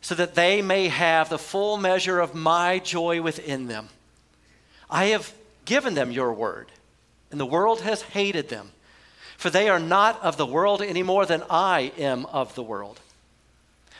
so 0.00 0.14
that 0.14 0.36
they 0.36 0.62
may 0.62 0.86
have 0.86 1.28
the 1.28 1.38
full 1.38 1.76
measure 1.76 2.20
of 2.20 2.34
my 2.34 2.78
joy 2.78 3.20
within 3.20 3.66
them. 3.66 3.88
I 4.88 5.06
have 5.06 5.34
given 5.64 5.94
them 5.94 6.12
your 6.12 6.32
word, 6.32 6.70
and 7.32 7.40
the 7.40 7.46
world 7.46 7.80
has 7.80 8.02
hated 8.02 8.48
them, 8.48 8.70
for 9.36 9.50
they 9.50 9.68
are 9.68 9.80
not 9.80 10.22
of 10.22 10.36
the 10.36 10.46
world 10.46 10.80
any 10.80 11.02
more 11.02 11.26
than 11.26 11.42
I 11.50 11.92
am 11.98 12.24
of 12.26 12.54
the 12.54 12.62
world. 12.62 13.00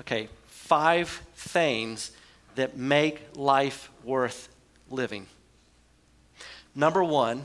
Okay, 0.00 0.28
five 0.46 1.08
things 1.34 2.12
that 2.54 2.76
make 2.76 3.20
life 3.34 3.90
worth 4.04 4.48
living. 4.90 5.26
Number 6.74 7.02
one, 7.02 7.44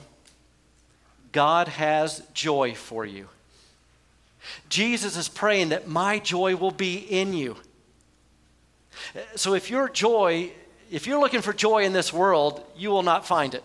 God 1.31 1.69
has 1.69 2.21
joy 2.33 2.73
for 2.73 3.05
you. 3.05 3.29
Jesus 4.69 5.15
is 5.15 5.29
praying 5.29 5.69
that 5.69 5.87
my 5.87 6.19
joy 6.19 6.55
will 6.55 6.71
be 6.71 6.97
in 6.97 7.33
you. 7.33 7.55
So 9.35 9.53
if 9.53 9.69
your 9.69 9.87
joy, 9.87 10.51
if 10.91 11.07
you're 11.07 11.19
looking 11.19 11.41
for 11.41 11.53
joy 11.53 11.83
in 11.83 11.93
this 11.93 12.11
world, 12.11 12.65
you 12.75 12.89
will 12.89 13.03
not 13.03 13.25
find 13.25 13.55
it. 13.55 13.63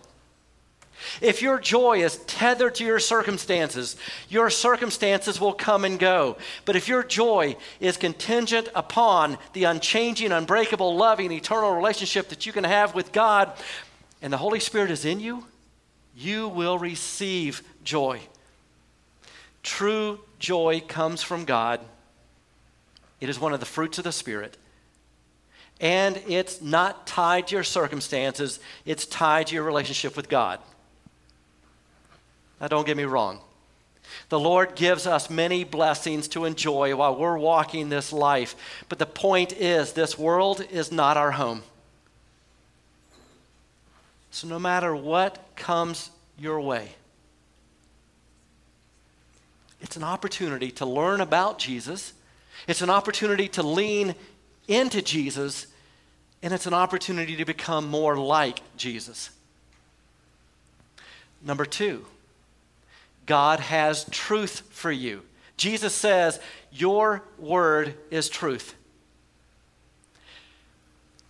If 1.21 1.43
your 1.43 1.59
joy 1.59 2.03
is 2.03 2.19
tethered 2.27 2.75
to 2.77 2.85
your 2.85 2.99
circumstances, 2.99 3.97
your 4.29 4.51
circumstances 4.51 5.41
will 5.41 5.53
come 5.53 5.85
and 5.85 5.99
go. 5.99 6.37
But 6.65 6.77
if 6.77 6.89
your 6.89 7.03
joy 7.03 7.57
is 7.81 7.97
contingent 7.97 8.69
upon 8.75 9.39
the 9.53 9.65
unchanging, 9.65 10.33
unbreakable, 10.33 10.97
loving, 10.97 11.33
eternal 11.33 11.75
relationship 11.75 12.29
that 12.31 12.47
you 12.47 12.53
can 12.53 12.65
have 12.65 12.95
with 12.95 13.13
God, 13.13 13.53
and 14.23 14.33
the 14.33 14.39
Holy 14.39 14.61
Spirit 14.61 14.91
is 14.91 15.05
in 15.05 15.21
you, 15.21 15.45
you 16.17 16.49
will 16.49 16.79
receive 16.79 17.63
joy. 17.85 18.21
True 19.63 20.21
joy 20.39 20.83
comes 20.87 21.23
from 21.23 21.45
God. 21.45 21.81
It 23.21 23.29
is 23.29 23.39
one 23.39 23.53
of 23.53 23.61
the 23.61 23.67
fruits 23.67 23.99
of 23.99 24.05
the 24.05 24.13
Spirit. 24.13 24.57
And 25.81 26.23
it's 26.27 26.63
not 26.63 27.07
tied 27.07 27.49
to 27.49 27.57
your 27.57 27.65
circumstances, 27.65 28.61
it's 28.87 29.05
tied 29.05 29.49
to 29.49 29.55
your 29.55 29.65
relationship 29.65 30.17
with 30.17 30.29
God. 30.29 30.59
Now, 32.61 32.69
don't 32.69 32.87
get 32.87 32.97
me 32.97 33.05
wrong. 33.05 33.41
The 34.29 34.41
Lord 34.41 34.75
gives 34.75 35.07
us 35.07 35.31
many 35.31 35.65
blessings 35.65 36.29
to 36.29 36.45
enjoy 36.45 36.95
while 36.97 37.17
we're 37.17 37.39
walking 37.39 37.89
this 37.89 38.13
life. 38.13 38.57
But 38.89 38.99
the 38.99 39.07
point 39.07 39.53
is, 39.53 39.93
this 39.93 40.19
world 40.19 40.65
is 40.71 40.91
not 40.91 41.17
our 41.17 41.33
home. 41.33 41.63
So, 44.31 44.49
no 44.49 44.59
matter 44.59 44.95
what 44.95 45.39
comes 45.57 46.11
your 46.39 46.61
way, 46.61 46.91
it's 49.81 49.97
an 49.97 50.05
opportunity 50.05 50.71
to 50.73 50.87
learn 50.87 51.21
about 51.21 51.59
Jesus, 51.59 52.13
it's 52.67 52.83
an 52.83 52.91
opportunity 52.91 53.49
to 53.49 53.63
lean 53.63 54.15
into 54.69 55.01
Jesus, 55.01 55.67
and 56.43 56.53
it's 56.53 56.67
an 56.67 56.75
opportunity 56.75 57.37
to 57.37 57.45
become 57.45 57.89
more 57.89 58.17
like 58.17 58.61
Jesus. 58.77 59.31
Number 61.43 61.65
two, 61.65 62.07
God 63.27 63.61
has 63.61 64.05
truth 64.11 64.63
for 64.71 64.91
you. 64.91 65.23
Jesus 65.57 65.95
says, 65.95 66.41
Your 66.73 67.23
word 67.39 67.95
is 68.11 68.29
truth. 68.29 68.75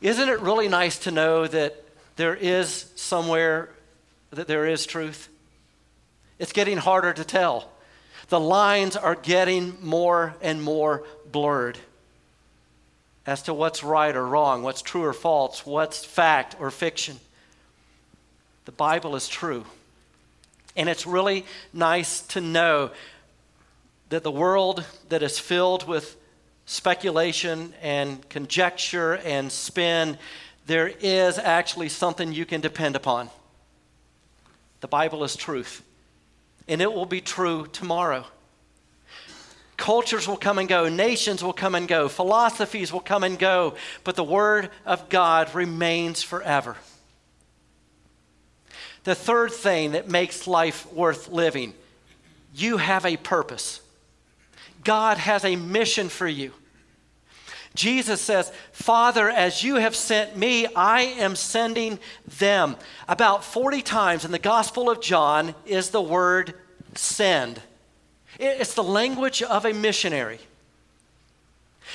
Isn't 0.00 0.28
it 0.28 0.40
really 0.40 0.68
nice 0.68 0.98
to 1.00 1.10
know 1.10 1.46
that 1.46 1.82
there 2.16 2.34
is 2.34 2.90
somewhere 2.96 3.70
that 4.30 4.46
there 4.46 4.66
is 4.66 4.84
truth? 4.86 5.28
It's 6.38 6.52
getting 6.52 6.76
harder 6.76 7.12
to 7.12 7.24
tell. 7.24 7.70
The 8.28 8.40
lines 8.40 8.96
are 8.96 9.14
getting 9.14 9.78
more 9.82 10.34
and 10.42 10.62
more 10.62 11.04
blurred 11.30 11.78
as 13.26 13.42
to 13.42 13.54
what's 13.54 13.82
right 13.82 14.14
or 14.14 14.26
wrong, 14.26 14.62
what's 14.62 14.82
true 14.82 15.04
or 15.04 15.12
false, 15.12 15.64
what's 15.64 16.04
fact 16.04 16.56
or 16.60 16.70
fiction. 16.70 17.18
The 18.66 18.72
Bible 18.72 19.16
is 19.16 19.28
true. 19.28 19.64
And 20.76 20.88
it's 20.88 21.06
really 21.06 21.46
nice 21.72 22.20
to 22.28 22.40
know 22.40 22.90
that 24.10 24.22
the 24.22 24.30
world 24.30 24.84
that 25.08 25.22
is 25.22 25.38
filled 25.38 25.88
with 25.88 26.16
speculation 26.66 27.72
and 27.80 28.28
conjecture 28.28 29.14
and 29.14 29.50
spin, 29.50 30.18
there 30.66 30.88
is 31.00 31.38
actually 31.38 31.88
something 31.88 32.32
you 32.32 32.44
can 32.44 32.60
depend 32.60 32.96
upon. 32.96 33.30
The 34.80 34.88
Bible 34.88 35.24
is 35.24 35.34
truth, 35.36 35.82
and 36.68 36.82
it 36.82 36.92
will 36.92 37.06
be 37.06 37.20
true 37.20 37.66
tomorrow. 37.72 38.24
Cultures 39.76 40.26
will 40.26 40.36
come 40.36 40.58
and 40.58 40.68
go, 40.68 40.88
nations 40.88 41.42
will 41.42 41.52
come 41.52 41.74
and 41.74 41.86
go, 41.86 42.08
philosophies 42.08 42.92
will 42.92 43.00
come 43.00 43.24
and 43.24 43.38
go, 43.38 43.74
but 44.04 44.16
the 44.16 44.24
Word 44.24 44.70
of 44.84 45.08
God 45.08 45.54
remains 45.54 46.22
forever. 46.22 46.76
The 49.06 49.14
third 49.14 49.52
thing 49.52 49.92
that 49.92 50.08
makes 50.08 50.48
life 50.48 50.92
worth 50.92 51.28
living 51.28 51.74
you 52.52 52.78
have 52.78 53.06
a 53.06 53.16
purpose. 53.16 53.80
God 54.82 55.16
has 55.18 55.44
a 55.44 55.54
mission 55.54 56.08
for 56.08 56.26
you. 56.26 56.52
Jesus 57.74 58.20
says, 58.20 58.50
Father, 58.72 59.28
as 59.28 59.62
you 59.62 59.76
have 59.76 59.94
sent 59.94 60.36
me, 60.36 60.66
I 60.74 61.02
am 61.02 61.36
sending 61.36 62.00
them. 62.38 62.74
About 63.06 63.44
40 63.44 63.80
times 63.82 64.24
in 64.24 64.32
the 64.32 64.40
Gospel 64.40 64.90
of 64.90 65.00
John 65.00 65.54
is 65.66 65.90
the 65.90 66.02
word 66.02 66.54
send. 66.96 67.60
It's 68.40 68.74
the 68.74 68.82
language 68.82 69.40
of 69.40 69.64
a 69.66 69.72
missionary. 69.72 70.40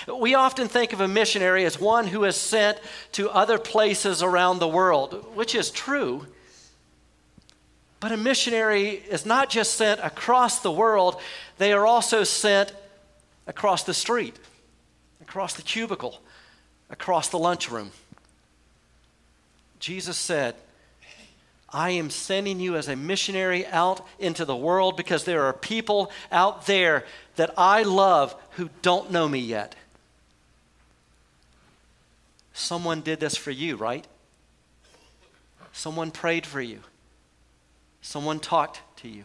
We 0.08 0.36
often 0.36 0.70
think 0.70 0.94
of 0.94 1.02
a 1.02 1.10
missionary 1.10 1.66
as 1.66 1.78
one 1.78 2.08
who 2.08 2.24
is 2.24 2.38
sent 2.38 2.80
to 3.14 3.30
other 3.32 3.58
places 3.58 4.24
around 4.24 4.60
the 4.60 4.68
world, 4.68 5.36
which 5.36 5.56
is 5.56 5.72
true. 5.72 6.28
But 8.02 8.12
a 8.12 8.18
missionary 8.18 9.04
is 9.10 9.28
not 9.28 9.50
just 9.50 9.76
sent 9.76 10.02
across 10.02 10.60
the 10.60 10.72
world, 10.72 11.22
they 11.60 11.72
are 11.72 11.86
also 11.86 12.24
sent 12.24 12.74
across 13.46 13.84
the 13.84 13.94
street, 13.94 14.36
across 15.22 15.54
the 15.54 15.62
cubicle, 15.62 16.20
across 16.90 17.30
the 17.30 17.38
lunchroom. 17.38 17.92
Jesus 19.80 20.18
said, 20.18 20.56
I 21.70 21.92
am 21.92 22.10
sending 22.10 22.60
you 22.60 22.76
as 22.76 22.88
a 22.88 22.96
missionary 22.96 23.68
out 23.68 24.06
into 24.18 24.46
the 24.46 24.56
world 24.56 24.98
because 24.98 25.24
there 25.24 25.44
are 25.44 25.54
people 25.54 26.12
out 26.32 26.66
there 26.66 27.06
that 27.36 27.54
I 27.56 27.84
love 27.84 28.36
who 28.52 28.70
don't 28.82 29.12
know 29.12 29.30
me 29.30 29.40
yet. 29.40 29.76
Someone 32.54 33.02
did 33.02 33.20
this 33.20 33.38
for 33.38 33.52
you, 33.52 33.76
right? 33.76 34.06
Someone 35.72 36.10
prayed 36.10 36.48
for 36.48 36.62
you. 36.62 36.80
Someone 38.02 38.40
talked 38.40 38.82
to 38.98 39.08
you. 39.08 39.24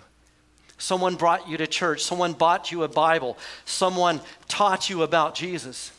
Someone 0.79 1.15
brought 1.15 1.49
you 1.49 1.57
to 1.57 1.67
church. 1.67 2.03
Someone 2.03 2.35
bought 2.35 2.71
you 2.71 2.83
a 2.83 2.89
Bible. 2.89 3.39
Someone 3.65 4.21
taught 4.49 4.91
you 4.91 5.03
about 5.03 5.35
Jesus. 5.35 5.93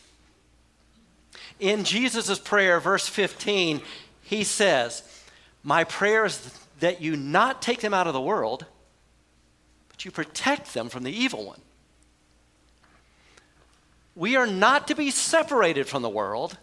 In 1.58 1.82
Jesus' 1.84 2.38
prayer, 2.38 2.78
verse 2.78 3.08
15, 3.08 3.80
he 4.22 4.44
says, 4.44 5.02
My 5.64 5.84
prayer 5.84 6.24
is 6.24 6.56
that 6.80 7.00
you 7.00 7.16
not 7.16 7.60
take 7.60 7.80
them 7.80 7.92
out 7.92 8.06
of 8.06 8.12
the 8.12 8.20
world, 8.20 8.66
but 9.88 10.04
you 10.04 10.12
protect 10.12 10.74
them 10.74 10.88
from 10.88 11.02
the 11.02 11.12
evil 11.12 11.44
one. 11.44 11.60
We 14.14 14.36
are 14.36 14.46
not 14.46 14.88
to 14.88 14.94
be 14.94 15.10
separated 15.10 15.88
from 15.88 16.02
the 16.02 16.08
world, 16.08 16.58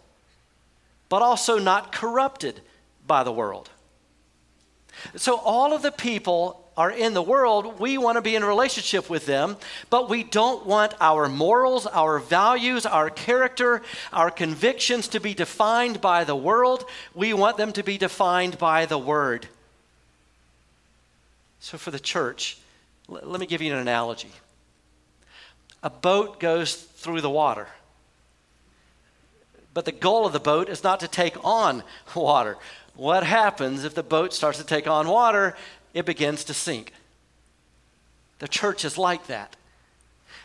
but 1.08 1.22
also 1.22 1.58
not 1.58 1.92
corrupted 1.92 2.60
by 3.06 3.22
the 3.22 3.32
world. 3.32 3.70
So, 5.14 5.38
all 5.38 5.72
of 5.72 5.82
the 5.82 5.92
people 5.92 6.62
are 6.76 6.90
in 6.90 7.14
the 7.14 7.22
world, 7.22 7.80
we 7.80 7.96
want 7.96 8.16
to 8.16 8.22
be 8.22 8.36
in 8.36 8.42
a 8.42 8.46
relationship 8.46 9.08
with 9.08 9.24
them, 9.24 9.56
but 9.88 10.10
we 10.10 10.22
don't 10.22 10.66
want 10.66 10.92
our 11.00 11.28
morals, 11.28 11.86
our 11.86 12.18
values, 12.18 12.84
our 12.84 13.08
character, 13.08 13.82
our 14.12 14.30
convictions 14.30 15.08
to 15.08 15.20
be 15.20 15.32
defined 15.32 16.00
by 16.02 16.24
the 16.24 16.36
world. 16.36 16.84
We 17.14 17.32
want 17.32 17.56
them 17.56 17.72
to 17.72 17.82
be 17.82 17.96
defined 17.96 18.58
by 18.58 18.84
the 18.84 18.98
Word. 18.98 19.48
So, 21.60 21.78
for 21.78 21.90
the 21.90 22.00
church, 22.00 22.58
let 23.08 23.40
me 23.40 23.46
give 23.46 23.62
you 23.62 23.72
an 23.72 23.78
analogy. 23.78 24.30
A 25.82 25.90
boat 25.90 26.40
goes 26.40 26.74
through 26.74 27.20
the 27.20 27.30
water. 27.30 27.68
But 29.72 29.84
the 29.84 29.92
goal 29.92 30.26
of 30.26 30.32
the 30.32 30.40
boat 30.40 30.68
is 30.68 30.82
not 30.82 31.00
to 31.00 31.08
take 31.08 31.36
on 31.44 31.82
water. 32.14 32.56
What 32.96 33.24
happens 33.24 33.84
if 33.84 33.94
the 33.94 34.02
boat 34.02 34.32
starts 34.32 34.58
to 34.58 34.64
take 34.64 34.88
on 34.88 35.08
water? 35.08 35.56
It 35.92 36.06
begins 36.06 36.44
to 36.44 36.54
sink. 36.54 36.92
The 38.38 38.48
church 38.48 38.84
is 38.84 38.98
like 38.98 39.26
that. 39.26 39.56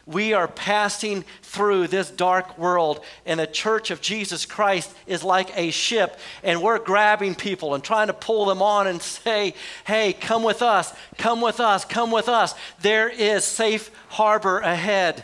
We 0.06 0.34
are 0.34 0.48
passing 0.48 1.24
through 1.44 1.88
this 1.88 2.10
dark 2.10 2.58
world, 2.58 3.02
and 3.26 3.40
the 3.40 3.48
church 3.48 3.92
of 3.92 4.02
Jesus 4.02 4.46
Christ 4.46 4.94
is 5.06 5.24
like 5.24 5.56
a 5.56 5.72
ship, 5.72 6.18
and 6.44 6.62
we're 6.62 6.80
grabbing 6.80 7.36
people 7.36 7.76
and 7.76 7.84
trying 7.84 8.08
to 8.08 8.14
pull 8.14 8.46
them 8.46 8.62
on 8.62 8.88
and 8.88 9.02
say, 9.02 9.54
Hey, 9.86 10.14
come 10.14 10.44
with 10.44 10.62
us, 10.62 10.94
come 11.18 11.40
with 11.40 11.60
us, 11.60 11.86
come 11.86 12.12
with 12.12 12.28
us. 12.28 12.56
There 12.82 13.10
is 13.10 13.46
safe 13.46 13.92
harbor 14.10 14.60
ahead. 14.60 15.24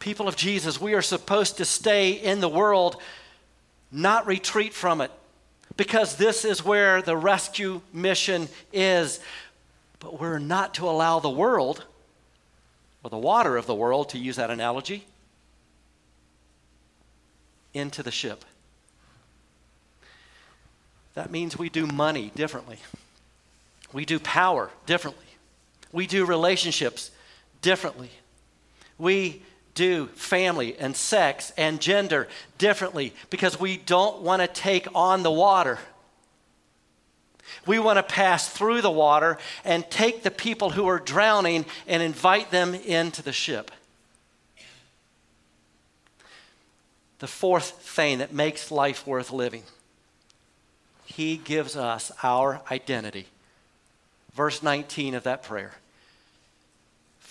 People 0.00 0.26
of 0.26 0.36
Jesus, 0.36 0.80
we 0.80 0.94
are 0.94 1.02
supposed 1.02 1.58
to 1.58 1.64
stay 1.64 2.12
in 2.12 2.40
the 2.40 2.48
world 2.48 3.00
not 3.94 4.26
retreat 4.26 4.74
from 4.74 5.00
it, 5.00 5.10
because 5.76 6.16
this 6.16 6.44
is 6.44 6.64
where 6.64 7.00
the 7.00 7.16
rescue 7.16 7.80
mission 7.92 8.48
is. 8.72 9.20
But 10.00 10.20
we're 10.20 10.38
not 10.38 10.74
to 10.74 10.88
allow 10.88 11.20
the 11.20 11.30
world, 11.30 11.84
or 13.02 13.10
the 13.10 13.16
water 13.16 13.56
of 13.56 13.66
the 13.66 13.74
world, 13.74 14.10
to 14.10 14.18
use 14.18 14.36
that 14.36 14.50
analogy, 14.50 15.06
into 17.72 18.02
the 18.02 18.10
ship. 18.10 18.44
That 21.14 21.30
means 21.30 21.56
we 21.56 21.68
do 21.68 21.86
money 21.86 22.32
differently. 22.34 22.78
We 23.92 24.04
do 24.04 24.18
power 24.18 24.70
differently. 24.86 25.24
We 25.92 26.08
do 26.08 26.26
relationships 26.26 27.12
differently. 27.62 28.10
We 28.98 29.42
do 29.74 30.06
family 30.08 30.76
and 30.78 30.96
sex 30.96 31.52
and 31.56 31.80
gender 31.80 32.28
differently 32.58 33.12
because 33.30 33.58
we 33.58 33.76
don't 33.76 34.22
want 34.22 34.40
to 34.40 34.48
take 34.48 34.86
on 34.94 35.22
the 35.22 35.30
water. 35.30 35.78
We 37.66 37.78
want 37.78 37.98
to 37.98 38.02
pass 38.02 38.48
through 38.48 38.82
the 38.82 38.90
water 38.90 39.38
and 39.64 39.88
take 39.90 40.22
the 40.22 40.30
people 40.30 40.70
who 40.70 40.86
are 40.86 40.98
drowning 40.98 41.66
and 41.86 42.02
invite 42.02 42.50
them 42.50 42.74
into 42.74 43.22
the 43.22 43.32
ship. 43.32 43.70
The 47.18 47.26
fourth 47.26 47.70
thing 47.70 48.18
that 48.18 48.32
makes 48.32 48.70
life 48.70 49.06
worth 49.06 49.30
living 49.30 49.62
He 51.06 51.36
gives 51.36 51.76
us 51.76 52.12
our 52.22 52.60
identity. 52.70 53.26
Verse 54.34 54.62
19 54.62 55.14
of 55.14 55.22
that 55.22 55.42
prayer. 55.42 55.74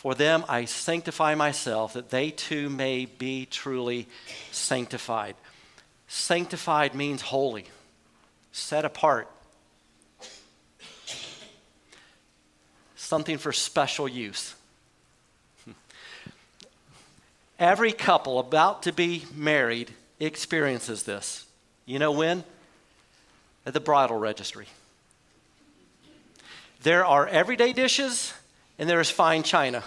For 0.04 0.14
them 0.14 0.44
I 0.50 0.66
sanctify 0.66 1.34
myself, 1.36 1.94
that 1.94 2.10
they 2.10 2.30
too 2.30 2.70
may 2.70 3.06
be 3.06 3.46
truly 3.46 4.06
sanctified. 4.52 5.36
Sanctified 6.10 6.94
means 6.94 7.22
holy, 7.22 7.68
set 8.52 8.84
apart, 8.84 9.30
something 12.98 13.38
for 13.38 13.54
special 13.54 14.06
use. 14.06 14.56
Every 17.58 17.94
couple 17.94 18.40
about 18.40 18.84
to 18.84 18.92
be 18.92 19.24
married 19.34 19.90
experiences 20.20 21.04
this. 21.04 21.46
You 21.86 22.00
know 22.00 22.12
when? 22.12 22.44
At 23.66 23.74
the 23.74 23.80
bridal 23.80 24.20
registry. 24.20 24.68
There 26.82 27.06
are 27.06 27.26
everyday 27.26 27.72
dishes 27.72 28.34
and 28.78 28.90
there 28.90 29.00
is 29.00 29.10
fine 29.10 29.44
china. 29.44 29.84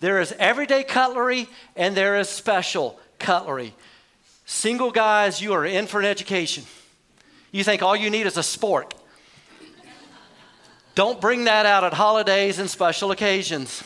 There 0.00 0.20
is 0.20 0.32
everyday 0.38 0.82
cutlery 0.82 1.46
and 1.76 1.96
there 1.96 2.18
is 2.18 2.28
special 2.28 2.98
cutlery. 3.18 3.74
Single 4.46 4.90
guys, 4.90 5.40
you 5.40 5.52
are 5.52 5.64
in 5.64 5.86
for 5.86 6.00
an 6.00 6.06
education. 6.06 6.64
You 7.52 7.62
think 7.62 7.82
all 7.82 7.94
you 7.94 8.10
need 8.10 8.26
is 8.26 8.36
a 8.36 8.40
spork. 8.40 8.92
Don't 10.94 11.20
bring 11.20 11.44
that 11.44 11.66
out 11.66 11.84
at 11.84 11.92
holidays 11.92 12.58
and 12.58 12.68
special 12.68 13.10
occasions. 13.10 13.82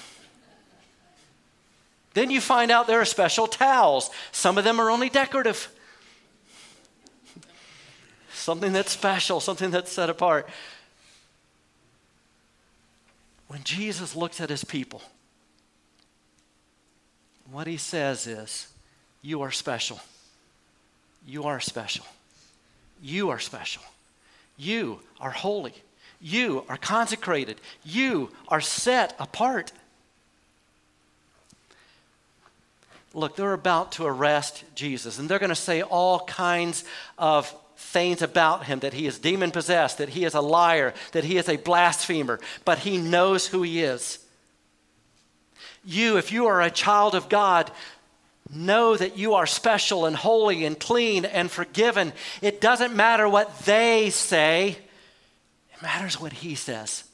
Then 2.14 2.31
you 2.31 2.40
find 2.40 2.70
out 2.70 2.87
there 2.87 3.00
are 3.00 3.05
special 3.05 3.46
towels. 3.46 4.11
Some 4.31 4.57
of 4.57 4.64
them 4.64 4.81
are 4.81 4.90
only 4.90 5.11
decorative. 5.11 5.68
Something 8.33 8.72
that's 8.72 8.92
special, 8.92 9.40
something 9.40 9.70
that's 9.70 9.90
set 9.90 10.09
apart. 10.09 10.48
When 13.48 13.62
Jesus 13.64 14.14
looks 14.14 14.40
at 14.40 14.48
his 14.48 14.64
people, 14.64 15.03
what 17.54 17.66
he 17.66 17.76
says 17.76 18.26
is, 18.26 18.68
You 19.22 19.42
are 19.42 19.50
special. 19.50 20.00
You 21.26 21.44
are 21.44 21.60
special. 21.60 22.04
You 23.02 23.30
are 23.30 23.38
special. 23.38 23.82
You 24.56 25.00
are 25.20 25.30
holy. 25.30 25.74
You 26.20 26.64
are 26.68 26.76
consecrated. 26.76 27.60
You 27.84 28.30
are 28.48 28.60
set 28.60 29.14
apart. 29.18 29.72
Look, 33.12 33.36
they're 33.36 33.52
about 33.52 33.92
to 33.92 34.04
arrest 34.04 34.64
Jesus, 34.74 35.18
and 35.18 35.28
they're 35.28 35.38
going 35.38 35.48
to 35.50 35.54
say 35.54 35.82
all 35.82 36.20
kinds 36.20 36.84
of 37.16 37.54
things 37.76 38.22
about 38.22 38.64
him 38.64 38.80
that 38.80 38.92
he 38.92 39.06
is 39.06 39.18
demon 39.18 39.50
possessed, 39.50 39.98
that 39.98 40.08
he 40.08 40.24
is 40.24 40.34
a 40.34 40.40
liar, 40.40 40.94
that 41.12 41.24
he 41.24 41.36
is 41.36 41.48
a 41.48 41.56
blasphemer, 41.56 42.40
but 42.64 42.78
he 42.78 42.98
knows 42.98 43.46
who 43.46 43.62
he 43.62 43.82
is. 43.82 44.23
You, 45.84 46.16
if 46.16 46.32
you 46.32 46.46
are 46.46 46.62
a 46.62 46.70
child 46.70 47.14
of 47.14 47.28
God, 47.28 47.70
know 48.50 48.96
that 48.96 49.16
you 49.16 49.34
are 49.34 49.46
special 49.46 50.06
and 50.06 50.16
holy 50.16 50.64
and 50.64 50.78
clean 50.78 51.24
and 51.24 51.50
forgiven. 51.50 52.12
It 52.42 52.60
doesn't 52.60 52.94
matter 52.94 53.28
what 53.28 53.58
they 53.60 54.10
say, 54.10 54.78
it 55.72 55.82
matters 55.82 56.20
what 56.20 56.32
he 56.32 56.54
says. 56.54 57.04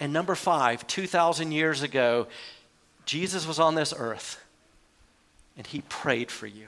And 0.00 0.12
number 0.12 0.34
five, 0.34 0.86
2,000 0.86 1.52
years 1.52 1.82
ago, 1.82 2.26
Jesus 3.04 3.46
was 3.46 3.58
on 3.58 3.74
this 3.74 3.94
earth 3.96 4.42
and 5.56 5.66
he 5.66 5.82
prayed 5.82 6.30
for 6.30 6.46
you. 6.46 6.66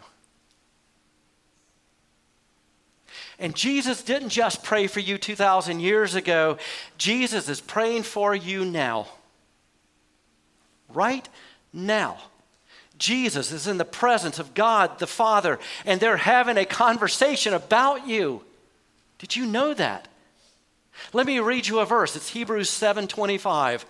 And 3.38 3.56
Jesus 3.56 4.02
didn't 4.02 4.28
just 4.28 4.62
pray 4.62 4.86
for 4.86 5.00
you 5.00 5.18
2,000 5.18 5.80
years 5.80 6.14
ago, 6.14 6.58
Jesus 6.98 7.48
is 7.48 7.60
praying 7.60 8.04
for 8.04 8.34
you 8.34 8.64
now. 8.64 9.08
Right 10.94 11.28
now. 11.72 12.18
Jesus 12.96 13.50
is 13.50 13.66
in 13.66 13.78
the 13.78 13.85
presence 13.85 14.38
of 14.38 14.54
God 14.54 14.98
the 14.98 15.07
Father, 15.07 15.59
and 15.85 16.00
they're 16.00 16.16
having 16.16 16.57
a 16.57 16.64
conversation 16.64 17.52
about 17.52 18.07
you. 18.07 18.42
Did 19.18 19.35
you 19.37 19.46
know 19.46 19.74
that? 19.74 20.09
Let 21.12 21.26
me 21.26 21.40
read 21.40 21.66
you 21.66 21.80
a 21.80 21.87
verse. 21.87 22.14
It's 22.14 22.30
Hebrews 22.30 22.70
7:25. 22.70 23.85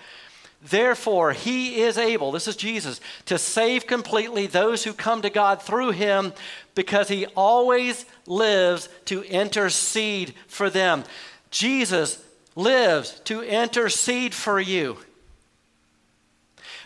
Therefore, 0.63 1.33
he 1.33 1.83
is 1.83 1.99
able, 1.99 2.33
this 2.33 2.49
is 2.49 2.57
Jesus, 2.57 2.99
to 3.27 3.37
save 3.37 3.87
completely 3.87 4.47
those 4.47 4.83
who 4.85 4.95
come 4.95 5.21
to 5.21 5.29
God 5.29 5.61
through 5.61 5.91
him 5.91 6.33
because 6.75 7.09
he 7.09 7.27
always 7.37 8.07
lives 8.27 8.89
to 9.05 9.23
intercede 9.25 10.35
for 10.47 10.71
them. 10.71 11.05
Jesus 11.51 12.25
lives 12.57 13.21
to 13.25 13.43
intercede 13.43 14.35
for 14.35 14.59
you. 14.59 14.97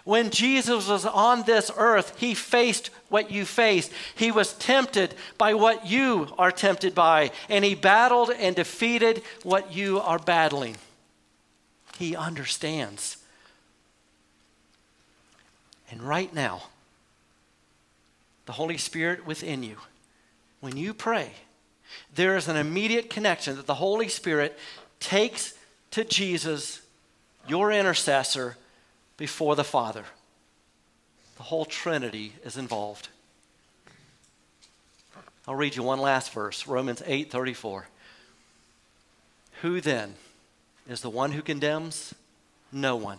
When 0.09 0.31
Jesus 0.31 0.89
was 0.89 1.05
on 1.05 1.43
this 1.43 1.71
earth, 1.77 2.19
he 2.19 2.33
faced 2.33 2.89
what 3.11 3.31
you 3.31 3.45
faced. 3.45 3.93
He 4.15 4.33
was 4.33 4.55
tempted 4.55 5.15
by 5.37 5.53
what 5.53 5.85
you 5.87 6.29
are 6.39 6.51
tempted 6.51 6.95
by, 6.95 7.31
and 7.51 7.63
he 7.63 7.75
battled 7.75 8.31
and 8.31 8.57
defeated 8.57 9.21
what 9.43 9.75
you 9.75 10.01
are 10.01 10.19
battling. 10.19 10.77
He 11.99 12.17
understands. 12.17 13.19
And 15.91 16.03
right 16.03 16.33
now, 16.33 16.63
the 18.47 18.53
Holy 18.53 18.79
Spirit 18.79 19.27
within 19.27 19.63
you, 19.63 19.77
when 20.61 20.79
you 20.79 20.95
pray, 20.95 21.33
there 22.15 22.35
is 22.39 22.49
an 22.49 22.57
immediate 22.57 23.11
connection 23.11 23.57
that 23.57 23.67
the 23.67 23.75
Holy 23.75 24.09
Spirit 24.09 24.59
takes 25.01 25.53
to 25.91 26.03
Jesus, 26.03 26.81
your 27.47 27.71
intercessor, 27.71 28.57
before 29.19 29.55
the 29.55 29.65
Father. 29.65 30.05
The 31.37 31.43
whole 31.43 31.67
Trinity 31.67 32.33
is 32.43 32.57
involved. 32.57 33.11
I'll 35.47 35.55
read 35.55 35.77
you 35.77 35.83
one 35.83 36.01
last 36.01 36.33
verse, 36.33 36.67
Romans 36.67 37.03
8:34. 37.05 37.87
Who 39.61 39.81
then 39.83 40.15
is 40.89 41.03
the 41.03 41.11
one 41.11 41.33
who 41.33 41.43
condemns? 41.43 42.15
No 42.73 42.97
one. 42.97 43.19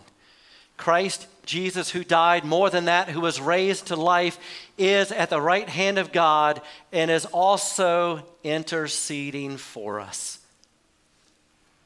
Christ 0.76 1.26
Jesus, 1.44 1.90
who 1.90 2.04
died, 2.04 2.44
more 2.44 2.70
than 2.70 2.86
that, 2.86 3.08
who 3.08 3.20
was 3.20 3.40
raised 3.40 3.86
to 3.86 3.96
life, 3.96 4.38
is 4.78 5.12
at 5.12 5.28
the 5.28 5.40
right 5.40 5.68
hand 5.68 5.98
of 5.98 6.12
God 6.12 6.62
and 6.92 7.10
is 7.10 7.26
also 7.26 8.24
interceding 8.44 9.56
for 9.56 10.00
us. 10.00 10.38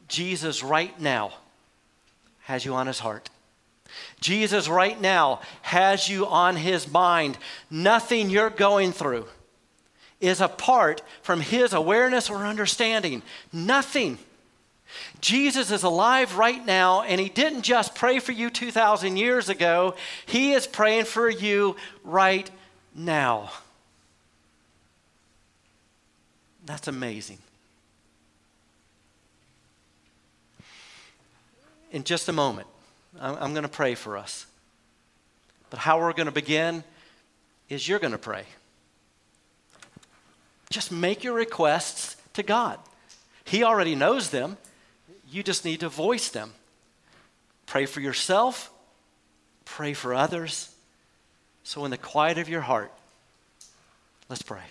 Jesus, 0.06 0.62
right 0.62 1.00
now, 1.00 1.32
has 2.42 2.64
you 2.64 2.74
on 2.74 2.86
his 2.86 2.98
heart. 2.98 3.30
Jesus, 4.20 4.68
right 4.68 5.00
now, 5.00 5.40
has 5.62 6.08
you 6.08 6.26
on 6.26 6.56
his 6.56 6.90
mind. 6.90 7.38
Nothing 7.70 8.30
you're 8.30 8.50
going 8.50 8.92
through 8.92 9.26
is 10.20 10.40
apart 10.40 11.02
from 11.22 11.40
his 11.40 11.72
awareness 11.72 12.30
or 12.30 12.46
understanding. 12.46 13.22
Nothing. 13.52 14.18
Jesus 15.20 15.70
is 15.70 15.82
alive 15.82 16.36
right 16.36 16.64
now, 16.64 17.02
and 17.02 17.20
He 17.20 17.28
didn't 17.28 17.62
just 17.62 17.94
pray 17.94 18.18
for 18.18 18.32
you 18.32 18.50
2,000 18.50 19.16
years 19.16 19.48
ago, 19.48 19.94
He 20.26 20.52
is 20.52 20.66
praying 20.66 21.04
for 21.04 21.28
you 21.28 21.76
right 22.04 22.50
now. 22.94 23.50
That's 26.66 26.88
amazing. 26.88 27.38
In 31.90 32.04
just 32.04 32.28
a 32.28 32.32
moment, 32.32 32.66
I'm 33.20 33.52
going 33.52 33.62
to 33.62 33.68
pray 33.68 33.94
for 33.94 34.16
us. 34.18 34.46
But 35.70 35.78
how 35.78 36.00
we're 36.00 36.12
going 36.12 36.26
to 36.26 36.32
begin 36.32 36.84
is 37.68 37.88
you're 37.88 37.98
going 37.98 38.12
to 38.12 38.18
pray. 38.18 38.44
Just 40.70 40.90
make 40.90 41.24
your 41.24 41.34
requests 41.34 42.16
to 42.34 42.42
God. 42.42 42.78
He 43.44 43.62
already 43.62 43.94
knows 43.94 44.30
them. 44.30 44.56
You 45.30 45.42
just 45.42 45.64
need 45.64 45.80
to 45.80 45.88
voice 45.88 46.28
them. 46.30 46.52
Pray 47.66 47.86
for 47.86 48.00
yourself, 48.00 48.70
pray 49.64 49.94
for 49.94 50.14
others. 50.14 50.70
So, 51.64 51.84
in 51.84 51.90
the 51.90 51.98
quiet 51.98 52.38
of 52.38 52.48
your 52.48 52.60
heart, 52.60 52.92
let's 54.28 54.42
pray. 54.42 54.62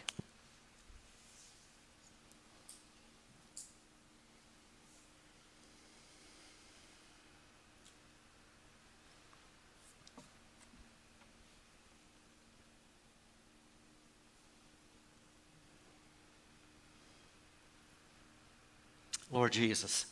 Lord 19.34 19.52
Jesus, 19.52 20.06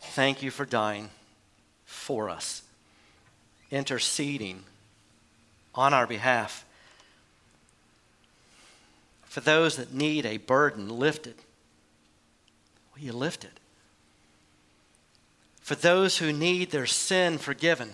thank 0.00 0.42
you 0.42 0.50
for 0.50 0.64
dying 0.64 1.10
for 1.84 2.30
us, 2.30 2.62
interceding 3.70 4.62
on 5.74 5.92
our 5.92 6.06
behalf. 6.06 6.64
For 9.24 9.40
those 9.40 9.76
that 9.76 9.92
need 9.92 10.24
a 10.24 10.38
burden 10.38 10.88
lifted, 10.88 11.34
will 12.94 13.02
you 13.02 13.12
lift 13.12 13.44
it? 13.44 13.60
For 15.60 15.74
those 15.74 16.16
who 16.18 16.32
need 16.32 16.70
their 16.70 16.86
sin 16.86 17.36
forgiven, 17.36 17.90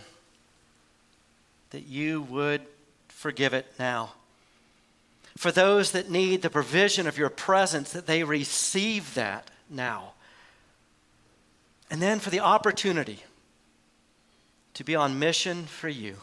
that 1.71 1.85
you 1.85 2.23
would 2.23 2.62
forgive 3.09 3.55
it 3.55 3.66
now. 3.77 4.12
For 5.38 5.53
those 5.53 5.92
that 5.92 6.11
need 6.11 6.42
the 6.42 6.51
provision 6.51 7.07
of 7.07 7.16
your 7.16 7.31
presence, 7.31 7.92
that 7.92 8.09
they 8.09 8.24
receive 8.24 9.14
that 9.14 9.53
now. 9.70 10.14
And 11.92 12.03
then 12.03 12.18
for 12.18 12.31
the 12.31 12.40
opportunity 12.40 13.22
to 14.74 14.83
be 14.83 14.96
on 14.96 15.20
mission 15.20 15.66
for 15.66 15.88
you. 15.88 16.16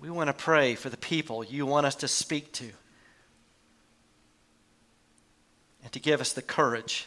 We 0.00 0.10
want 0.10 0.26
to 0.26 0.32
pray 0.32 0.74
for 0.74 0.90
the 0.90 0.96
people 0.96 1.44
you 1.44 1.66
want 1.66 1.86
us 1.86 1.94
to 1.94 2.08
speak 2.08 2.50
to 2.54 2.72
and 5.84 5.92
to 5.92 6.00
give 6.00 6.20
us 6.20 6.32
the 6.32 6.42
courage 6.42 7.06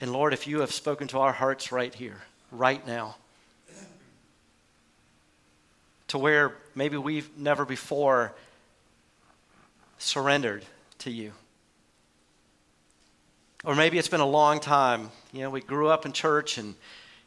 And 0.00 0.12
Lord, 0.12 0.32
if 0.32 0.46
you 0.46 0.60
have 0.60 0.72
spoken 0.72 1.08
to 1.08 1.20
our 1.20 1.32
hearts 1.32 1.72
right 1.72 1.94
here, 1.94 2.20
right 2.50 2.86
now, 2.86 3.16
to 6.08 6.18
where 6.18 6.54
maybe 6.74 6.96
we've 6.96 7.36
never 7.36 7.64
before 7.64 8.32
surrendered 9.98 10.64
to 10.98 11.10
you. 11.10 11.32
Or 13.64 13.74
maybe 13.74 13.98
it's 13.98 14.08
been 14.08 14.20
a 14.20 14.26
long 14.26 14.60
time. 14.60 15.10
You 15.32 15.42
know, 15.42 15.50
we 15.50 15.60
grew 15.60 15.88
up 15.88 16.06
in 16.06 16.12
church 16.12 16.58
and 16.58 16.74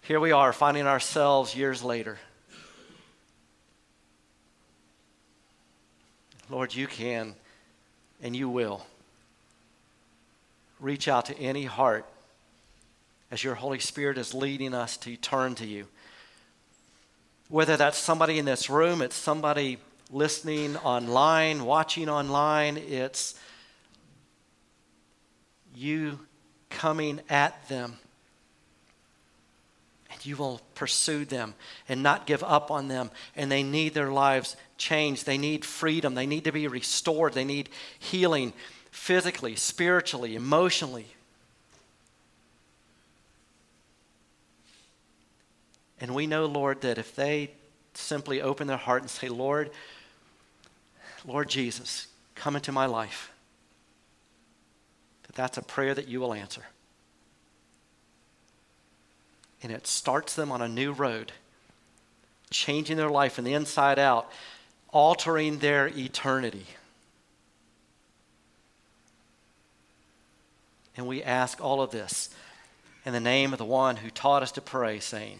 here 0.02 0.20
we 0.20 0.32
are 0.32 0.54
finding 0.54 0.88
ourselves 0.88 1.56
years 1.56 1.84
later. 1.84 2.18
Lord, 6.50 6.74
you 6.74 6.88
can 6.88 7.36
and 8.22 8.36
you 8.36 8.48
will 8.48 8.86
reach 10.80 11.08
out 11.08 11.26
to 11.26 11.38
any 11.38 11.66
heart 11.66 12.06
as 13.32 13.44
your 13.44 13.56
Holy 13.56 13.80
Spirit 13.80 14.18
is 14.18 14.34
leading 14.34 14.74
us 14.74 14.98
to 14.98 15.16
turn 15.16 15.56
to 15.56 15.66
you. 15.66 15.88
Whether 17.48 17.78
that's 17.78 17.98
somebody 17.98 18.40
in 18.40 18.46
this 18.46 18.70
room, 18.70 19.02
it's 19.02 19.16
somebody 19.16 19.78
listening 20.12 20.78
online, 20.78 21.66
watching 21.66 22.10
online, 22.10 22.78
it's 22.78 23.36
you 25.76 26.20
coming 26.70 27.22
at 27.30 27.68
them. 27.70 27.98
And 30.12 30.26
you 30.26 30.36
will 30.36 30.62
pursue 30.76 31.26
them 31.26 31.54
and 31.88 32.02
not 32.02 32.26
give 32.26 32.44
up 32.44 32.72
on 32.72 32.88
them. 32.88 33.12
And 33.36 33.52
they 33.52 33.64
need 33.64 33.94
their 33.94 34.12
lives 34.12 34.56
changed. 34.78 35.26
They 35.26 35.38
need 35.38 35.64
freedom. 35.64 36.16
They 36.16 36.26
need 36.26 36.44
to 36.46 36.52
be 36.52 36.68
restored. 36.68 37.34
They 37.34 37.46
need 37.46 37.70
healing 38.00 38.54
physically, 38.92 39.56
spiritually, 39.56 40.36
emotionally. 40.36 41.08
And 46.00 46.16
we 46.16 46.28
know, 46.28 46.46
Lord, 46.46 46.82
that 46.82 46.98
if 46.98 47.16
they 47.16 47.52
simply 47.94 48.42
open 48.42 48.68
their 48.68 48.78
heart 48.78 49.02
and 49.02 49.10
say, 49.10 49.28
Lord, 49.28 49.72
Lord 51.26 51.50
Jesus, 51.50 52.08
come 52.36 52.56
into 52.56 52.72
my 52.72 52.86
life, 52.86 53.32
that 55.24 55.36
that's 55.36 55.58
a 55.58 55.62
prayer 55.62 55.94
that 55.94 56.08
you 56.08 56.20
will 56.20 56.34
answer. 56.34 56.64
And 59.62 59.72
it 59.72 59.88
starts 59.88 60.36
them 60.36 60.52
on 60.52 60.62
a 60.62 60.70
new 60.70 60.94
road, 60.94 61.34
changing 62.50 62.96
their 62.96 63.10
life 63.10 63.34
from 63.34 63.44
the 63.44 63.54
inside 63.54 64.00
out, 64.00 64.32
altering 64.92 65.60
their 65.60 65.88
eternity. 65.88 66.66
And 70.96 71.08
we 71.08 71.22
ask 71.22 71.62
all 71.62 71.82
of 71.82 71.92
this 71.92 72.30
in 73.06 73.14
the 73.14 73.20
name 73.20 73.52
of 73.54 73.60
the 73.60 73.66
one 73.66 73.98
who 73.98 74.10
taught 74.10 74.44
us 74.44 74.52
to 74.54 74.62
pray, 74.62 75.00
saying, 75.00 75.40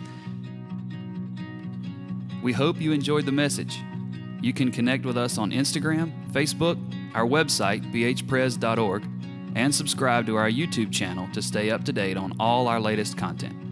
We 2.41 2.53
hope 2.53 2.81
you 2.81 2.91
enjoyed 2.91 3.25
the 3.25 3.31
message. 3.31 3.79
You 4.41 4.53
can 4.53 4.71
connect 4.71 5.05
with 5.05 5.17
us 5.17 5.37
on 5.37 5.51
Instagram, 5.51 6.11
Facebook, 6.31 6.77
our 7.13 7.25
website, 7.25 7.91
bhpres.org, 7.93 9.03
and 9.55 9.73
subscribe 9.73 10.25
to 10.25 10.35
our 10.37 10.49
YouTube 10.49 10.91
channel 10.91 11.27
to 11.33 11.41
stay 11.41 11.69
up 11.69 11.83
to 11.85 11.93
date 11.93 12.17
on 12.17 12.33
all 12.39 12.67
our 12.67 12.79
latest 12.79 13.17
content. 13.17 13.70